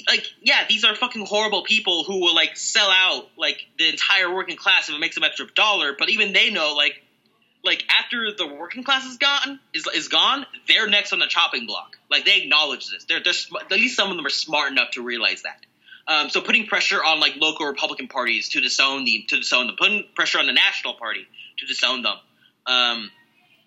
like 0.09 0.27
yeah 0.42 0.64
these 0.68 0.83
are 0.85 0.94
fucking 0.94 1.25
horrible 1.25 1.62
people 1.62 2.03
who 2.05 2.20
will 2.20 2.35
like 2.35 2.57
sell 2.57 2.90
out 2.90 3.29
like 3.37 3.64
the 3.79 3.88
entire 3.88 4.33
working 4.33 4.57
class 4.57 4.88
if 4.88 4.94
it 4.94 4.98
makes 4.98 5.14
them 5.14 5.25
extra 5.25 5.46
dollar. 5.55 5.94
But 5.96 6.11
even 6.11 6.33
they 6.33 6.51
know 6.51 6.75
like 6.75 7.03
like 7.64 7.85
after 7.88 8.33
the 8.37 8.46
working 8.46 8.83
class 8.83 9.07
is 9.07 9.18
gone 9.18 9.61
is, 9.72 9.87
is 9.94 10.09
gone 10.09 10.46
they're 10.66 10.88
next 10.88 11.12
on 11.12 11.20
the 11.20 11.27
chopping 11.27 11.66
block. 11.66 11.96
Like 12.11 12.25
they 12.25 12.42
acknowledge 12.42 12.90
this. 12.90 13.05
They're, 13.05 13.22
they're 13.22 13.35
at 13.61 13.70
least 13.70 13.96
some 13.96 14.11
of 14.11 14.16
them 14.16 14.27
are 14.27 14.31
smart 14.31 14.72
enough 14.72 14.92
to 14.92 15.03
realize 15.03 15.42
that. 15.42 15.61
Um, 16.09 16.31
so 16.31 16.40
putting 16.40 16.66
pressure 16.66 17.03
on 17.03 17.20
like 17.20 17.37
local 17.37 17.66
republican 17.66 18.09
parties 18.09 18.48
to 18.51 18.61
disown 18.61 19.05
the 19.05 19.25
to 19.29 19.37
disown 19.37 19.68
them 19.68 19.77
putting 19.79 20.05
pressure 20.16 20.40
on 20.40 20.46
the 20.46 20.53
national 20.53 20.94
party 20.94 21.29
to 21.59 21.66
disown 21.66 22.03
them 22.03 22.16
um, 22.66 23.11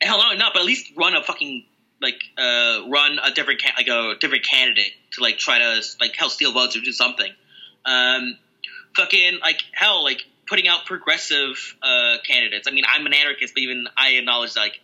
hell 0.01 0.17
no 0.17 0.37
not 0.37 0.51
but 0.53 0.59
at 0.59 0.65
least 0.65 0.91
run 0.97 1.15
a 1.15 1.23
fucking 1.23 1.63
like 2.01 2.21
uh, 2.37 2.81
run 2.87 3.19
a 3.23 3.31
different 3.31 3.61
ca- 3.61 3.73
like 3.77 3.87
a 3.87 4.15
different 4.19 4.45
candidate 4.45 4.91
to 5.13 5.21
like 5.21 5.37
try 5.37 5.59
to 5.59 5.81
like 5.99 6.15
help 6.15 6.31
steal 6.31 6.51
votes 6.51 6.75
or 6.75 6.81
do 6.81 6.91
something. 6.91 7.31
Um, 7.85 8.37
fucking 8.95 9.39
like 9.41 9.61
hell, 9.73 10.03
like 10.03 10.21
putting 10.47 10.67
out 10.67 10.85
progressive 10.85 11.75
uh, 11.81 12.17
candidates. 12.25 12.67
I 12.67 12.71
mean, 12.71 12.83
I'm 12.87 13.05
an 13.05 13.13
anarchist, 13.13 13.53
but 13.53 13.61
even 13.61 13.87
I 13.97 14.11
acknowledge 14.11 14.55
like 14.55 14.79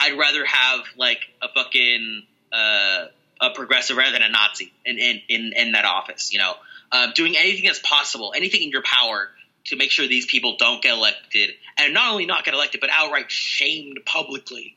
I'd 0.00 0.18
rather 0.18 0.44
have 0.44 0.80
like 0.96 1.20
a 1.40 1.48
fucking 1.48 2.22
uh, 2.52 3.06
a 3.40 3.50
progressive 3.54 3.96
rather 3.96 4.12
than 4.12 4.22
a 4.22 4.28
Nazi 4.28 4.72
in 4.84 4.98
in 4.98 5.20
in, 5.28 5.52
in 5.56 5.72
that 5.72 5.84
office. 5.84 6.32
You 6.32 6.38
know, 6.38 6.54
uh, 6.90 7.12
doing 7.14 7.36
anything 7.36 7.64
that's 7.66 7.80
possible, 7.80 8.32
anything 8.36 8.62
in 8.62 8.70
your 8.70 8.82
power 8.82 9.30
to 9.66 9.76
make 9.76 9.92
sure 9.92 10.08
these 10.08 10.26
people 10.26 10.56
don't 10.58 10.82
get 10.82 10.92
elected, 10.92 11.50
and 11.78 11.94
not 11.94 12.10
only 12.10 12.26
not 12.26 12.44
get 12.44 12.54
elected, 12.54 12.80
but 12.80 12.90
outright 12.92 13.30
shamed 13.30 14.00
publicly 14.04 14.76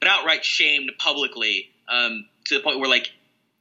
but 0.00 0.08
outright 0.08 0.44
shamed 0.44 0.92
publicly 0.98 1.70
um, 1.88 2.26
to 2.46 2.56
the 2.56 2.60
point 2.60 2.78
where 2.80 2.88
like 2.88 3.10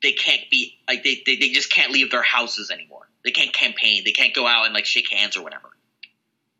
they 0.01 0.11
can't 0.11 0.41
be 0.49 0.77
like 0.87 1.03
they, 1.03 1.21
they 1.25 1.35
they 1.35 1.49
just 1.49 1.71
can't 1.71 1.91
leave 1.91 2.11
their 2.11 2.23
houses 2.23 2.71
anymore. 2.71 3.07
They 3.23 3.31
can't 3.31 3.53
campaign. 3.53 4.03
They 4.05 4.11
can't 4.11 4.33
go 4.33 4.47
out 4.47 4.65
and 4.65 4.73
like 4.73 4.85
shake 4.85 5.09
hands 5.11 5.35
or 5.35 5.43
whatever. 5.43 5.69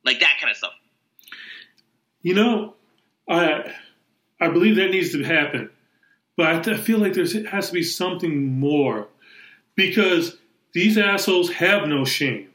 Like 0.04 0.20
that 0.20 0.38
kind 0.40 0.52
of 0.52 0.58
stuff. 0.58 0.74
You 2.22 2.34
know, 2.34 2.76
I 3.28 3.74
I 4.40 4.50
believe 4.50 4.76
that 4.76 4.92
needs 4.92 5.12
to 5.14 5.24
happen, 5.24 5.70
but 6.36 6.48
I, 6.48 6.60
th- 6.60 6.78
I 6.78 6.82
feel 6.82 7.00
like 7.00 7.14
there 7.14 7.26
has 7.50 7.68
to 7.68 7.74
be 7.74 7.84
something 7.84 8.60
more 8.60 9.08
because 9.76 10.38
these 10.74 10.98
assholes 10.98 11.52
have 11.54 11.88
no 11.88 12.06
shame. 12.06 12.50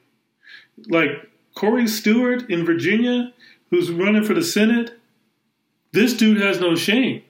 Like 0.88 1.30
Corey 1.54 1.86
Stewart 1.86 2.50
in 2.50 2.64
Virginia, 2.64 3.32
who's 3.70 3.90
running 3.90 4.24
for 4.24 4.34
the 4.34 4.42
Senate, 4.42 4.98
this 5.94 6.14
dude 6.14 6.40
has 6.40 6.60
no 6.60 6.74
shame. 6.74 7.22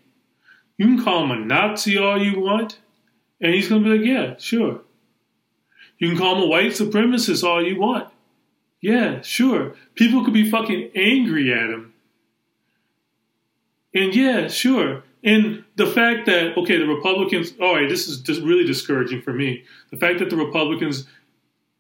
You 0.79 0.87
can 0.87 1.05
call 1.05 1.25
him 1.25 1.31
a 1.31 1.37
Nazi 1.37 1.99
all 1.99 2.21
you 2.21 2.41
want, 2.41 2.79
and 3.41 3.55
he's 3.55 3.69
going 3.69 3.85
to 3.85 3.91
be 3.91 3.99
like, 3.99 4.07
yeah, 4.07 4.37
sure. 4.39 4.81
You 5.99 6.09
can 6.09 6.19
call 6.19 6.37
him 6.37 6.43
a 6.45 6.47
white 6.47 6.73
supremacist 6.73 7.45
all 7.45 7.65
you 7.65 7.79
want. 7.79 8.09
Yeah, 8.81 9.21
sure. 9.21 9.75
People 9.95 10.25
could 10.25 10.35
be 10.35 10.51
fucking 10.51 10.91
angry 10.95 11.53
at 11.53 11.71
him. 11.71 11.93
And 13.95 14.15
yeah, 14.15 14.49
sure. 14.49 15.05
And 15.23 15.65
the 15.77 15.87
fact 15.87 16.27
that, 16.27 16.57
okay, 16.59 16.79
the 16.79 16.87
Republicans, 16.87 17.53
all 17.61 17.77
right, 17.77 17.89
this 17.89 18.09
is 18.09 18.21
just 18.21 18.43
really 18.43 18.65
discouraging 18.65 19.23
for 19.23 19.33
me. 19.33 19.65
The 19.91 19.97
fact 19.97 20.19
that 20.19 20.31
the 20.31 20.37
Republicans 20.37 21.07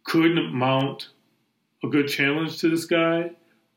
couldn't 0.05 0.55
mount 0.55 1.09
a 1.83 1.89
good 1.89 2.09
challenge 2.09 2.59
to 2.59 2.71
this 2.71 2.85
guy, 2.85 3.33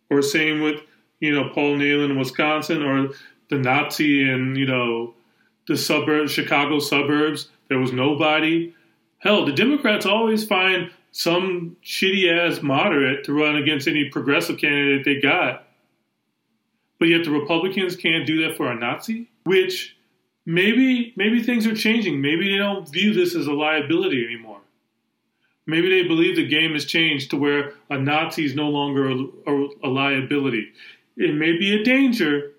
or 0.10 0.22
same 0.22 0.62
with, 0.62 0.82
you 1.20 1.34
know, 1.34 1.50
Paul 1.50 1.78
Nehlen 1.78 2.12
in 2.12 2.20
Wisconsin, 2.20 2.84
or 2.84 3.10
the 3.50 3.58
Nazi 3.58 4.30
in, 4.30 4.56
you 4.56 4.66
know, 4.66 5.14
the 5.68 5.78
suburbs, 5.78 6.32
Chicago 6.32 6.80
suburbs, 6.80 7.50
there 7.70 7.80
was 7.80 7.92
nobody. 7.92 8.74
Hell, 9.20 9.46
the 9.46 9.52
Democrats 9.52 10.06
always 10.06 10.46
find 10.46 10.92
some 11.12 11.76
shitty 11.84 12.32
ass 12.32 12.62
moderate 12.62 13.26
to 13.26 13.34
run 13.34 13.56
against 13.56 13.88
any 13.88 14.10
progressive 14.10 14.60
candidate 14.60 15.04
they 15.04 15.20
got. 15.20 15.68
But 17.00 17.10
yet 17.10 17.26
the 17.26 17.32
Republicans 17.32 17.96
can't 17.96 18.26
do 18.26 18.48
that 18.48 18.58
for 18.58 18.72
a 18.72 18.76
Nazi, 18.76 19.30
which 19.44 19.96
maybe 20.46 21.14
maybe 21.16 21.44
things 21.44 21.68
are 21.68 21.76
changing. 21.76 22.22
Maybe 22.22 22.52
they 22.52 22.58
don't 22.58 22.90
view 22.90 23.14
this 23.14 23.36
as 23.36 23.48
a 23.48 23.54
liability 23.54 24.26
anymore. 24.26 24.62
Maybe 25.66 25.90
they 25.90 26.08
believe 26.08 26.38
the 26.38 26.48
game 26.48 26.74
has 26.74 26.86
changed 26.86 27.32
to 27.32 27.38
where 27.38 27.74
a 27.90 27.98
Nazi 27.98 28.46
is 28.46 28.56
no 28.56 28.70
longer 28.70 29.10
a, 29.10 29.16
a, 29.16 29.70
a 29.84 29.90
liability. 29.90 30.72
It 31.18 31.34
may 31.34 31.58
be 31.58 31.82
a 31.82 31.84
danger, 31.84 32.52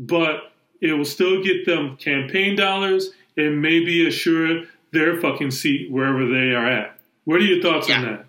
but 0.00 0.52
it 0.80 0.92
will 0.92 1.04
still 1.04 1.42
get 1.42 1.66
them 1.66 1.96
campaign 1.96 2.56
dollars 2.56 3.10
and 3.36 3.60
maybe 3.60 4.06
assure 4.08 4.64
their 4.90 5.20
fucking 5.20 5.50
seat 5.50 5.90
wherever 5.90 6.26
they 6.26 6.54
are 6.54 6.66
at. 6.66 6.98
What 7.24 7.40
are 7.40 7.44
your 7.44 7.62
thoughts 7.62 7.90
on 7.90 8.02
that? 8.02 8.24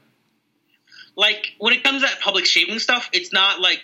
Like 1.16 1.54
when 1.58 1.74
it 1.74 1.84
comes 1.84 2.02
to 2.02 2.08
that 2.08 2.20
public 2.20 2.46
shaming 2.46 2.80
stuff, 2.80 3.10
it's 3.14 3.32
not 3.32 3.62
like 3.62 3.82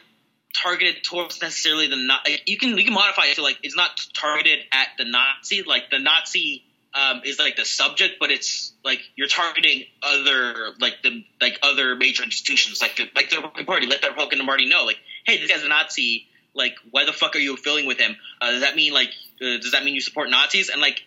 targeted 0.62 1.04
towards 1.04 1.42
necessarily 1.42 1.88
the 1.88 1.96
not. 1.96 2.28
Like, 2.28 2.44
you 2.46 2.58
can 2.58 2.78
you 2.78 2.84
can 2.84 2.94
modify 2.94 3.28
it 3.28 3.36
to 3.36 3.42
like 3.42 3.60
it's 3.64 3.78
not 3.78 3.92
targeted 4.14 4.60
at 4.74 4.90
the 4.98 5.06
Nazi. 5.06 5.64
Like 5.64 5.90
the 5.90 6.00
Nazi 6.00 6.64
um, 6.96 7.22
is 7.26 7.38
like 7.40 7.58
the 7.58 7.66
subject, 7.66 8.16
but 8.20 8.32
it's 8.32 8.74
like 8.84 9.02
you're 9.16 9.28
targeting 9.28 9.84
other 10.02 10.72
like 10.80 10.96
the 11.04 11.24
like 11.42 11.60
other 11.62 11.96
major 11.96 12.24
institutions, 12.24 12.82
like 12.82 12.96
the 12.96 13.10
like 13.16 13.30
the 13.30 13.36
Republican 13.38 13.66
Party. 13.66 13.86
Let 13.88 14.02
the 14.02 14.10
Republican 14.10 14.46
Party 14.46 14.68
know, 14.68 14.86
like, 14.86 14.98
hey, 15.26 15.38
this 15.40 15.52
guy's 15.52 15.64
a 15.64 15.68
Nazi. 15.68 16.28
Like, 16.54 16.76
why 16.92 17.04
the 17.06 17.12
fuck 17.12 17.36
are 17.36 17.40
you 17.40 17.54
affiliating 17.56 17.88
with 17.88 18.00
him? 18.00 18.16
Uh, 18.40 18.52
does 18.52 18.62
that 18.62 18.76
mean 18.76 18.94
like 18.94 19.10
uh, 19.42 19.58
does 19.62 19.72
that 19.74 19.84
mean 19.84 19.94
you 19.94 20.02
support 20.02 20.30
Nazis? 20.30 20.70
And 20.70 20.80
like, 20.82 21.02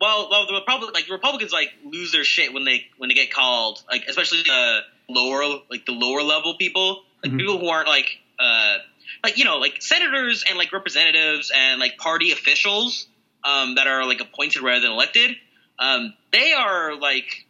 well, 0.00 0.28
well, 0.30 0.46
the 0.46 0.54
Republic 0.54 0.94
like 0.94 1.06
the 1.06 1.12
Republicans 1.12 1.52
like 1.52 1.68
lose 1.84 2.10
their 2.12 2.24
shit 2.24 2.54
when 2.54 2.64
they 2.64 2.86
when 2.96 3.08
they 3.08 3.14
get 3.14 3.30
called, 3.32 3.82
like 3.90 4.06
especially 4.08 4.42
the 4.44 4.80
lower 5.10 5.60
like 5.70 5.84
the 5.84 5.92
lower 5.92 6.22
level 6.22 6.54
people, 6.56 7.02
like 7.22 7.32
Mhm. 7.32 7.38
people 7.38 7.58
who 7.58 7.68
aren't 7.68 7.88
like 7.88 8.18
uh 8.38 8.78
like 9.22 9.36
you 9.36 9.44
know 9.44 9.58
like 9.58 9.82
senators 9.82 10.42
and 10.48 10.56
like 10.56 10.72
representatives 10.72 11.52
and 11.54 11.78
like 11.80 11.98
party 11.98 12.32
officials 12.32 13.06
um, 13.44 13.74
that 13.76 13.86
are 13.86 14.06
like 14.06 14.20
appointed 14.20 14.62
rather 14.62 14.80
than 14.80 14.90
elected. 14.90 15.36
Um, 15.78 16.14
they 16.32 16.52
are 16.52 16.96
like 16.96 17.46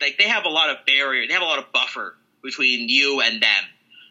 like 0.00 0.16
they 0.18 0.28
have 0.28 0.44
a 0.44 0.48
lot 0.48 0.70
of 0.70 0.86
barrier, 0.86 1.26
they 1.26 1.34
have 1.34 1.42
a 1.42 1.46
lot 1.46 1.58
of 1.58 1.72
buffer 1.72 2.16
between 2.42 2.88
you 2.88 3.20
and 3.20 3.42
them. 3.42 3.64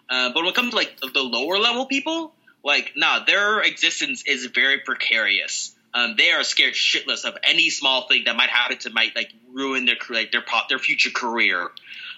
Uh, 0.09 0.29
but 0.33 0.41
when 0.43 0.47
it 0.47 0.55
comes 0.55 0.71
to 0.71 0.75
like 0.75 0.99
the 0.99 1.21
lower 1.21 1.57
level 1.57 1.85
people, 1.85 2.33
like 2.63 2.93
nah, 2.95 3.23
their 3.25 3.61
existence 3.61 4.23
is 4.27 4.45
very 4.47 4.79
precarious. 4.79 5.73
Um, 5.95 6.15
they 6.17 6.31
are 6.31 6.43
scared 6.43 6.73
shitless 6.73 7.23
of 7.23 7.37
any 7.43 7.69
small 7.69 8.07
thing 8.07 8.23
that 8.25 8.35
might 8.35 8.49
happen 8.49 8.77
to 8.79 8.89
might 8.89 9.15
like 9.15 9.31
ruin 9.51 9.85
their 9.85 9.95
like 10.09 10.31
their 10.31 10.41
pop 10.41 10.69
their 10.69 10.79
future 10.79 11.11
career. 11.11 11.69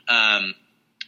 Um, 0.08 0.54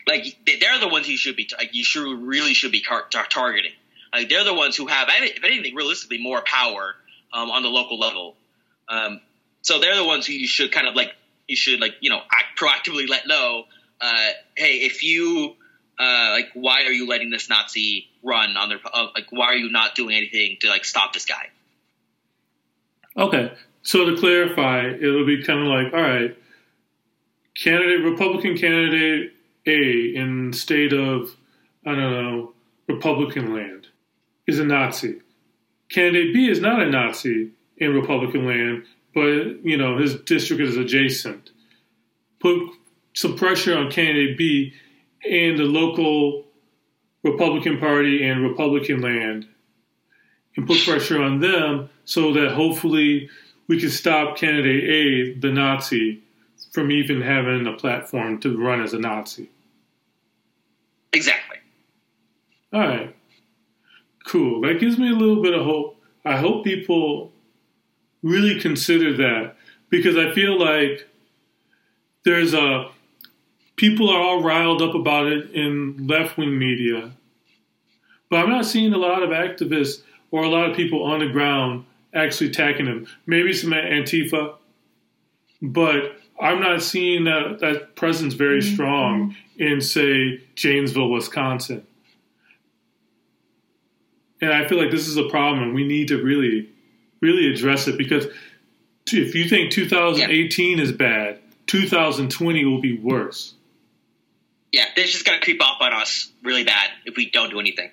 like 0.05 0.37
they- 0.45 0.57
they're 0.57 0.79
the 0.79 0.87
ones 0.87 1.07
you 1.07 1.17
should 1.17 1.35
be 1.35 1.49
like 1.57 1.73
you 1.73 1.83
should 1.83 2.05
really 2.21 2.53
should 2.53 2.71
be 2.71 2.81
tar- 2.81 3.07
tar- 3.09 3.27
targeting. 3.27 3.73
Like 4.13 4.29
they're 4.29 4.43
the 4.45 4.53
ones 4.53 4.75
who 4.75 4.87
have, 4.87 5.09
if 5.11 5.43
anything, 5.43 5.75
realistically 5.75 6.17
more 6.17 6.41
power 6.41 6.95
um, 7.33 7.49
on 7.49 7.63
the 7.63 7.69
local 7.69 7.99
level. 7.99 8.35
Um, 8.89 9.21
so 9.61 9.79
they're 9.79 9.95
the 9.95 10.05
ones 10.05 10.25
who 10.25 10.33
you 10.33 10.47
should 10.47 10.71
kind 10.71 10.87
of 10.87 10.95
like 10.95 11.13
you 11.47 11.55
should 11.55 11.79
like 11.79 11.95
you 11.99 12.09
know 12.09 12.21
act, 12.31 12.59
proactively 12.59 13.07
let 13.09 13.27
know. 13.27 13.65
Uh, 13.99 14.29
hey, 14.55 14.77
if 14.77 15.03
you 15.03 15.55
uh, 15.99 16.29
like, 16.31 16.49
why 16.53 16.83
are 16.83 16.91
you 16.91 17.07
letting 17.07 17.29
this 17.29 17.49
Nazi 17.49 18.07
run 18.23 18.55
on 18.55 18.69
their 18.69 18.79
uh, 18.91 19.07
like? 19.15 19.27
Why 19.31 19.47
are 19.47 19.55
you 19.55 19.69
not 19.69 19.95
doing 19.95 20.15
anything 20.15 20.57
to 20.61 20.69
like 20.69 20.85
stop 20.85 21.13
this 21.13 21.25
guy? 21.25 21.49
Okay. 23.17 23.51
So 23.81 24.05
to 24.05 24.17
clarify, 24.17 24.89
it'll 24.89 25.25
be 25.25 25.43
kind 25.43 25.61
of 25.61 25.67
like, 25.67 25.93
all 25.93 26.01
right, 26.01 26.37
candidate 27.55 28.03
Republican 28.03 28.57
candidate 28.57 29.33
A 29.65 30.15
in 30.15 30.53
state 30.53 30.93
of 30.93 31.35
I 31.85 31.95
don't 31.95 32.11
know 32.11 32.53
Republican 32.87 33.53
land 33.53 33.87
is 34.45 34.59
a 34.59 34.65
Nazi. 34.65 35.21
Candidate 35.89 36.34
B 36.34 36.50
is 36.50 36.60
not 36.60 36.82
a 36.82 36.89
Nazi 36.89 37.52
in 37.78 37.93
Republican 37.93 38.45
land, 38.45 38.86
but 39.13 39.65
you 39.65 39.78
know 39.78 39.97
his 39.97 40.15
district 40.15 40.62
is 40.62 40.78
adjacent. 40.78 41.52
Put 42.39 42.71
some 43.13 43.36
pressure 43.36 43.78
on 43.78 43.91
candidate 43.91 44.38
B 44.38 44.73
and 45.30 45.58
the 45.58 45.63
local 45.63 46.45
Republican 47.23 47.80
Party 47.80 48.23
and 48.23 48.43
Republican 48.43 49.02
land 49.02 49.47
and 50.56 50.67
put 50.67 50.84
pressure 50.84 51.21
on 51.21 51.39
them 51.39 51.89
so 52.06 52.34
that 52.34 52.52
hopefully 52.52 53.30
we 53.67 53.80
can 53.80 53.89
stop 53.89 54.38
candidate 54.38 54.84
A, 54.84 55.39
the 55.39 55.52
Nazi, 55.52 56.21
from 56.71 56.91
even 56.91 57.21
having 57.21 57.67
a 57.67 57.73
platform 57.73 58.39
to 58.39 58.58
run 58.58 58.82
as 58.82 58.93
a 58.93 59.00
Nazi. 59.00 59.50
Exactly. 61.13 61.58
All 62.71 62.82
right. 62.82 63.15
Cool. 64.27 64.59
That 64.61 64.81
gives 64.81 64.97
me 64.97 65.09
a 65.09 65.15
little 65.15 65.41
bit 65.41 65.53
of 65.53 65.63
hope. 65.63 66.01
I 66.25 66.35
hope 66.35 66.65
people 66.65 67.31
really 68.21 68.59
consider 68.59 69.15
that 69.15 69.55
because 69.89 70.17
I 70.17 70.33
feel 70.33 70.59
like 70.59 71.07
there's 72.25 72.53
a 72.53 72.89
people 73.77 74.09
are 74.09 74.21
all 74.21 74.43
riled 74.43 74.81
up 74.81 74.95
about 74.95 75.27
it 75.27 75.51
in 75.51 76.07
left 76.07 76.37
wing 76.37 76.59
media. 76.59 77.11
But 78.29 78.43
I'm 78.43 78.49
not 78.49 78.65
seeing 78.65 78.91
a 78.91 78.97
lot 78.97 79.23
of 79.23 79.29
activists 79.29 80.01
or 80.31 80.43
a 80.43 80.49
lot 80.49 80.69
of 80.69 80.75
people 80.75 81.03
on 81.05 81.19
the 81.19 81.29
ground 81.29 81.85
actually 82.13 82.49
attacking 82.49 82.87
them. 82.87 83.07
Maybe 83.25 83.53
some 83.53 83.71
at 83.71 83.85
Antifa, 83.85 84.55
but 85.61 86.19
I'm 86.37 86.59
not 86.59 86.81
seeing 86.81 87.23
that, 87.23 87.59
that 87.61 87.95
presence 87.95 88.33
very 88.33 88.59
mm-hmm. 88.59 88.73
strong 88.73 89.35
in, 89.57 89.79
say, 89.79 90.43
Janesville, 90.55 91.09
Wisconsin. 91.09 91.87
And 94.41 94.54
I 94.54 94.67
feel 94.67 94.78
like 94.78 94.91
this 94.91 95.08
is 95.08 95.17
a 95.17 95.28
problem, 95.30 95.63
and 95.63 95.73
we 95.73 95.86
need 95.86 96.10
to 96.10 96.21
really, 96.21 96.69
really 97.21 97.52
address 97.52 97.88
it 97.88 97.97
because 97.97 98.28
if 99.08 99.36
you 99.36 99.47
think 99.50 99.71
2018 99.71 100.80
is 100.80 100.91
bad, 100.91 101.39
2020 101.67 102.65
will 102.65 102.82
be 102.82 102.97
worse. 102.97 103.56
Yeah, 104.71 104.86
this 104.95 105.15
is 105.15 105.23
gonna 105.23 105.39
creep 105.39 105.62
up 105.63 105.82
on 105.82 105.93
us 105.93 106.32
really 106.43 106.63
bad 106.63 106.89
if 107.06 107.15
we 107.15 107.30
don't 107.30 107.50
do 107.50 107.60
anything. 107.60 107.89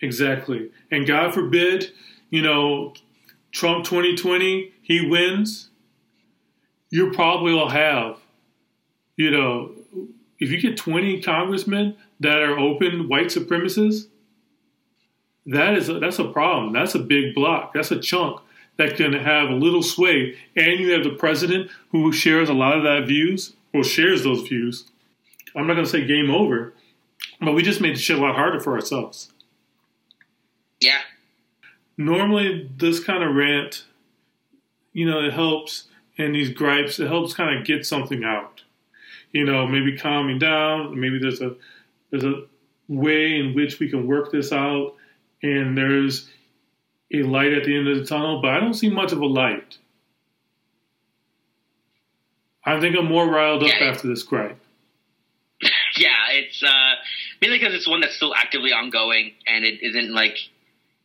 Exactly. 0.00 0.70
And 0.90 1.06
God 1.06 1.34
forbid, 1.34 1.92
you 2.30 2.42
know, 2.42 2.94
Trump 3.52 3.84
2020, 3.84 4.72
he 4.82 5.08
wins, 5.08 5.70
you 6.90 7.10
probably 7.12 7.52
will 7.52 7.68
have, 7.68 8.18
you 9.16 9.30
know, 9.30 9.72
if 10.38 10.50
you 10.50 10.60
get 10.60 10.76
20 10.76 11.22
congressmen 11.22 11.96
that 12.20 12.42
are 12.42 12.58
open 12.58 13.08
white 13.08 13.26
supremacists, 13.26 14.08
that 15.46 15.74
is 15.74 15.88
a, 15.88 15.98
that's 15.98 16.18
a 16.18 16.24
problem. 16.28 16.72
That's 16.72 16.94
a 16.94 16.98
big 16.98 17.34
block. 17.34 17.74
That's 17.74 17.90
a 17.90 18.00
chunk 18.00 18.40
that 18.76 18.96
can 18.96 19.12
have 19.12 19.50
a 19.50 19.54
little 19.54 19.82
sway. 19.82 20.36
And 20.56 20.80
you 20.80 20.92
have 20.92 21.04
the 21.04 21.10
president 21.16 21.70
who 21.90 22.12
shares 22.12 22.48
a 22.48 22.54
lot 22.54 22.76
of 22.76 22.84
that 22.84 23.06
views 23.06 23.54
or 23.72 23.84
shares 23.84 24.24
those 24.24 24.42
views. 24.48 24.90
I'm 25.56 25.66
not 25.66 25.74
going 25.74 25.84
to 25.86 25.90
say 25.90 26.04
game 26.06 26.30
over, 26.30 26.74
but 27.40 27.52
we 27.52 27.62
just 27.62 27.80
made 27.80 27.94
the 27.94 28.00
shit 28.00 28.18
a 28.18 28.20
lot 28.22 28.34
harder 28.34 28.60
for 28.60 28.74
ourselves 28.74 29.30
Yeah, 30.80 31.00
normally 31.96 32.70
this 32.76 33.02
kind 33.02 33.22
of 33.22 33.34
rant, 33.34 33.84
you 34.92 35.08
know, 35.08 35.20
it 35.24 35.32
helps 35.32 35.84
and 36.18 36.34
these 36.34 36.50
gripes, 36.50 36.98
it 37.00 37.08
helps 37.08 37.34
kind 37.34 37.58
of 37.58 37.66
get 37.66 37.84
something 37.86 38.24
out. 38.24 38.62
You 39.32 39.44
know, 39.44 39.66
maybe 39.66 39.96
calming 39.96 40.38
down. 40.38 40.98
Maybe 40.98 41.18
there's 41.18 41.40
a 41.40 41.56
there's 42.10 42.24
a 42.24 42.44
way 42.88 43.38
in 43.38 43.54
which 43.54 43.80
we 43.80 43.88
can 43.90 44.06
work 44.06 44.30
this 44.30 44.52
out, 44.52 44.94
and 45.42 45.76
there's 45.76 46.28
a 47.12 47.22
light 47.22 47.52
at 47.52 47.64
the 47.64 47.76
end 47.76 47.88
of 47.88 47.98
the 47.98 48.04
tunnel. 48.06 48.40
But 48.42 48.50
I 48.52 48.60
don't 48.60 48.74
see 48.74 48.88
much 48.90 49.12
of 49.12 49.20
a 49.20 49.26
light. 49.26 49.78
I 52.64 52.80
think 52.80 52.96
I'm 52.96 53.06
more 53.06 53.28
riled 53.28 53.62
up 53.62 53.68
Yeah. 53.68 53.86
after 53.86 54.08
this 54.08 54.22
gripe. 54.22 54.58
Yeah, 55.96 56.10
it's 56.32 56.60
uh, 56.60 56.94
mainly 57.40 57.58
because 57.60 57.72
it's 57.72 57.86
one 57.88 58.00
that's 58.00 58.16
still 58.16 58.34
actively 58.34 58.72
ongoing, 58.72 59.32
and 59.46 59.64
it 59.64 59.78
isn't 59.80 60.12
like 60.12 60.36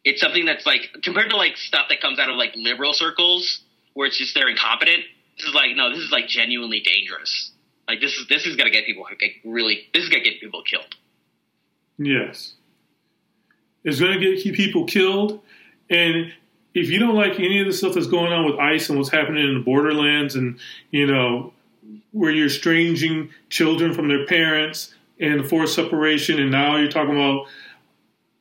it's 0.04 0.20
something 0.20 0.46
that's 0.46 0.66
like 0.66 0.90
compared 1.04 1.30
to 1.30 1.36
like 1.38 1.58
stuff 1.58 1.86
that 1.90 2.02
comes 2.02 2.18
out 2.18 2.28
of 2.28 2.38
like 2.38 2.54
liberal 2.56 2.94
circles 2.94 3.62
where 3.94 4.08
it's 4.08 4.18
just 4.18 4.34
they're 4.34 4.50
incompetent. 4.50 5.04
This 5.38 5.46
is 5.48 5.54
like 5.54 5.76
no, 5.76 5.92
this 5.92 6.00
is 6.00 6.12
like 6.12 6.28
genuinely 6.28 6.80
dangerous. 6.80 7.52
Like 7.88 8.02
this 8.02 8.14
is 8.18 8.26
this 8.30 8.48
is 8.48 8.56
gonna 8.56 8.72
get 8.72 8.88
people 8.88 9.04
like 9.04 9.22
really 9.46 9.88
this 9.94 10.02
is 10.04 10.10
gonna 10.10 10.24
get 10.24 10.40
people 10.42 10.64
killed. 10.64 10.96
Yes. 12.00 12.56
It's 13.84 14.00
going 14.00 14.20
to 14.20 14.20
get 14.20 14.56
people 14.56 14.86
killed. 14.86 15.42
And 15.90 16.34
if 16.74 16.90
you 16.90 17.00
don't 17.00 17.16
like 17.16 17.40
any 17.40 17.60
of 17.60 17.68
the 17.68 17.74
stuff 17.74 17.96
that's 17.96 18.08
going 18.08 18.32
on 18.32 18.46
with 18.46 18.60
ICE 18.60 18.90
and 18.90 18.98
what's 18.98 19.10
happening 19.10 19.48
in 19.48 19.56
the 19.56 19.60
borderlands 19.62 20.36
and, 20.36 20.60
you 20.92 21.08
know, 21.08 21.54
where 22.12 22.32
you're 22.32 22.48
estranging 22.48 23.30
children 23.50 23.94
from 23.94 24.08
their 24.08 24.26
parents 24.26 24.94
and 25.20 25.48
forced 25.50 25.76
separation, 25.76 26.40
and 26.40 26.52
now 26.52 26.78
you're 26.78 26.92
talking 26.92 27.16
about, 27.16 27.48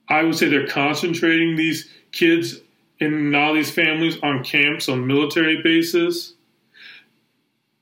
I 0.08 0.22
would 0.22 0.36
say 0.36 0.48
they're 0.48 0.66
concentrating 0.66 1.56
these 1.56 1.88
kids 2.12 2.60
and 3.00 3.34
all 3.34 3.54
these 3.54 3.70
families 3.70 4.18
on 4.22 4.44
camps, 4.44 4.88
on 4.88 5.06
military 5.06 5.62
bases. 5.62 6.34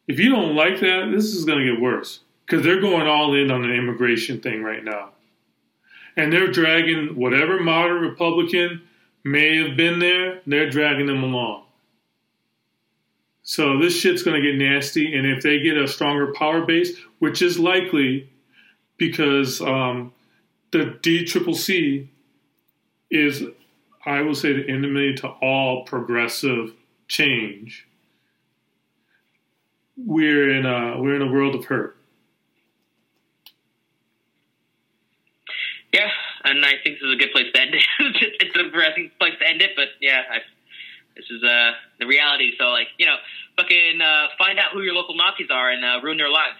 If 0.09 0.19
you 0.19 0.31
don't 0.31 0.55
like 0.55 0.81
that, 0.81 1.11
this 1.12 1.35
is 1.35 1.45
going 1.45 1.59
to 1.59 1.73
get 1.73 1.81
worse 1.81 2.21
because 2.47 2.64
they're 2.64 2.81
going 2.81 3.07
all 3.07 3.35
in 3.35 3.51
on 3.51 3.62
the 3.62 3.73
immigration 3.73 4.40
thing 4.40 4.62
right 4.62 4.85
now 4.85 5.11
and 6.16 6.33
they're 6.33 6.50
dragging 6.50 7.16
whatever 7.16 7.61
moderate 7.61 8.11
Republican 8.11 8.83
may 9.24 9.57
have 9.57 9.76
been 9.76 9.98
there, 9.98 10.40
they're 10.46 10.70
dragging 10.70 11.07
them 11.07 11.22
along. 11.22 11.64
So 13.42 13.79
this 13.79 13.96
shit's 13.96 14.22
going 14.22 14.42
to 14.42 14.50
get 14.50 14.59
nasty, 14.59 15.16
and 15.16 15.26
if 15.26 15.42
they 15.42 15.61
get 15.61 15.76
a 15.76 15.87
stronger 15.87 16.33
power 16.33 16.64
base, 16.64 16.98
which 17.20 17.42
is 17.42 17.59
likely 17.59 18.29
because 18.96 19.61
um, 19.61 20.12
the 20.72 20.98
DCCC 21.00 22.09
is, 23.11 23.44
I 24.05 24.22
will 24.22 24.35
say, 24.35 24.52
the 24.52 24.68
enemy 24.68 25.14
to 25.14 25.29
all 25.29 25.85
progressive 25.85 26.72
change. 27.07 27.87
We're 29.96 30.50
in 30.50 30.66
a 30.66 31.00
we're 31.00 31.16
in 31.16 31.22
a 31.22 31.31
world 31.31 31.55
of 31.55 31.66
hurt. 31.66 31.95
Yeah, 35.96 36.11
and 36.44 36.62
I 36.62 36.72
think 36.85 37.00
this 37.00 37.09
is 37.09 37.14
a 37.14 37.16
good 37.16 37.32
place 37.32 37.46
to 37.54 37.61
end 37.61 37.74
it. 37.74 37.82
it's 38.40 38.54
a 38.54 38.64
depressing 38.64 39.11
place 39.18 39.32
to 39.40 39.48
end 39.48 39.62
it, 39.62 39.70
but 39.76 39.88
yeah, 40.02 40.20
I, 40.30 40.38
this 41.16 41.24
is 41.30 41.42
uh, 41.42 41.70
the 41.98 42.04
reality. 42.04 42.52
So, 42.59 42.64
like, 42.64 42.88
you 42.98 43.06
know, 43.06 43.16
fucking 43.56 44.02
uh, 44.02 44.26
find 44.37 44.59
out 44.59 44.72
who 44.74 44.82
your 44.82 44.92
local 44.92 45.16
Nazis 45.16 45.48
are 45.50 45.70
and 45.70 45.82
uh, 45.82 46.00
ruin 46.04 46.18
their 46.18 46.28
lives 46.28 46.59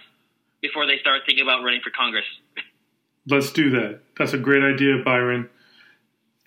before 0.59 0.87
they 0.87 0.97
start 0.97 1.21
thinking 1.27 1.43
about 1.43 1.63
running 1.63 1.81
for 1.83 1.91
Congress. 1.91 2.25
Let's 3.27 3.51
do 3.51 3.69
that. 3.69 3.99
That's 4.17 4.33
a 4.33 4.39
great 4.39 4.63
idea, 4.63 5.03
Byron. 5.05 5.49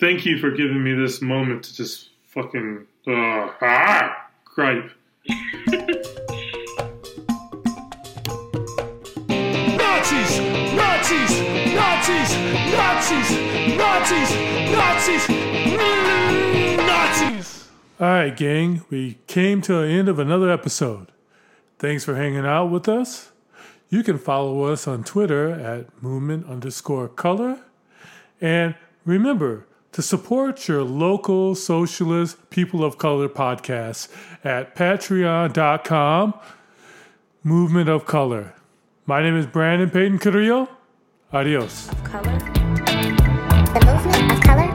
Thank 0.00 0.26
you 0.26 0.38
for 0.38 0.50
giving 0.50 0.82
me 0.82 0.92
this 0.94 1.22
moment 1.22 1.62
to 1.64 1.74
just 1.76 2.08
fucking 2.26 2.88
uh, 3.06 3.52
ah, 3.62 4.26
gripe. 4.44 4.90
Nazis! 9.78 10.40
Nazis! 10.74 11.59
Nazis! 12.00 12.32
Nazis! 12.72 13.30
Nazis! 13.76 14.30
Nazis! 14.72 15.26
Mm, 15.26 16.76
Nazis! 16.78 17.68
All 18.00 18.06
right, 18.06 18.34
gang, 18.34 18.82
we 18.88 19.18
came 19.26 19.60
to 19.60 19.82
the 19.82 19.88
end 19.88 20.08
of 20.08 20.18
another 20.18 20.50
episode. 20.50 21.12
Thanks 21.78 22.02
for 22.02 22.14
hanging 22.14 22.46
out 22.46 22.70
with 22.70 22.88
us. 22.88 23.32
You 23.90 24.02
can 24.02 24.16
follow 24.16 24.62
us 24.62 24.88
on 24.88 25.04
Twitter 25.04 25.50
at 25.50 26.02
movement 26.02 26.46
underscore 26.48 27.06
color. 27.06 27.60
And 28.40 28.76
remember 29.04 29.66
to 29.92 30.00
support 30.00 30.68
your 30.68 30.82
local 30.82 31.54
socialist 31.54 32.48
people 32.48 32.82
of 32.82 32.96
color 32.96 33.28
podcast 33.28 34.08
at 34.42 34.74
patreon.com 34.74 36.32
movement 37.44 37.90
of 37.90 38.06
color. 38.06 38.54
My 39.04 39.22
name 39.22 39.36
is 39.36 39.44
Brandon 39.44 39.90
Payton 39.90 40.18
Carrillo. 40.20 40.79
Adios. 41.32 41.88
Color. 42.02 42.38
The 43.70 43.80
movement 43.86 44.32
of 44.32 44.40
color 44.40 44.69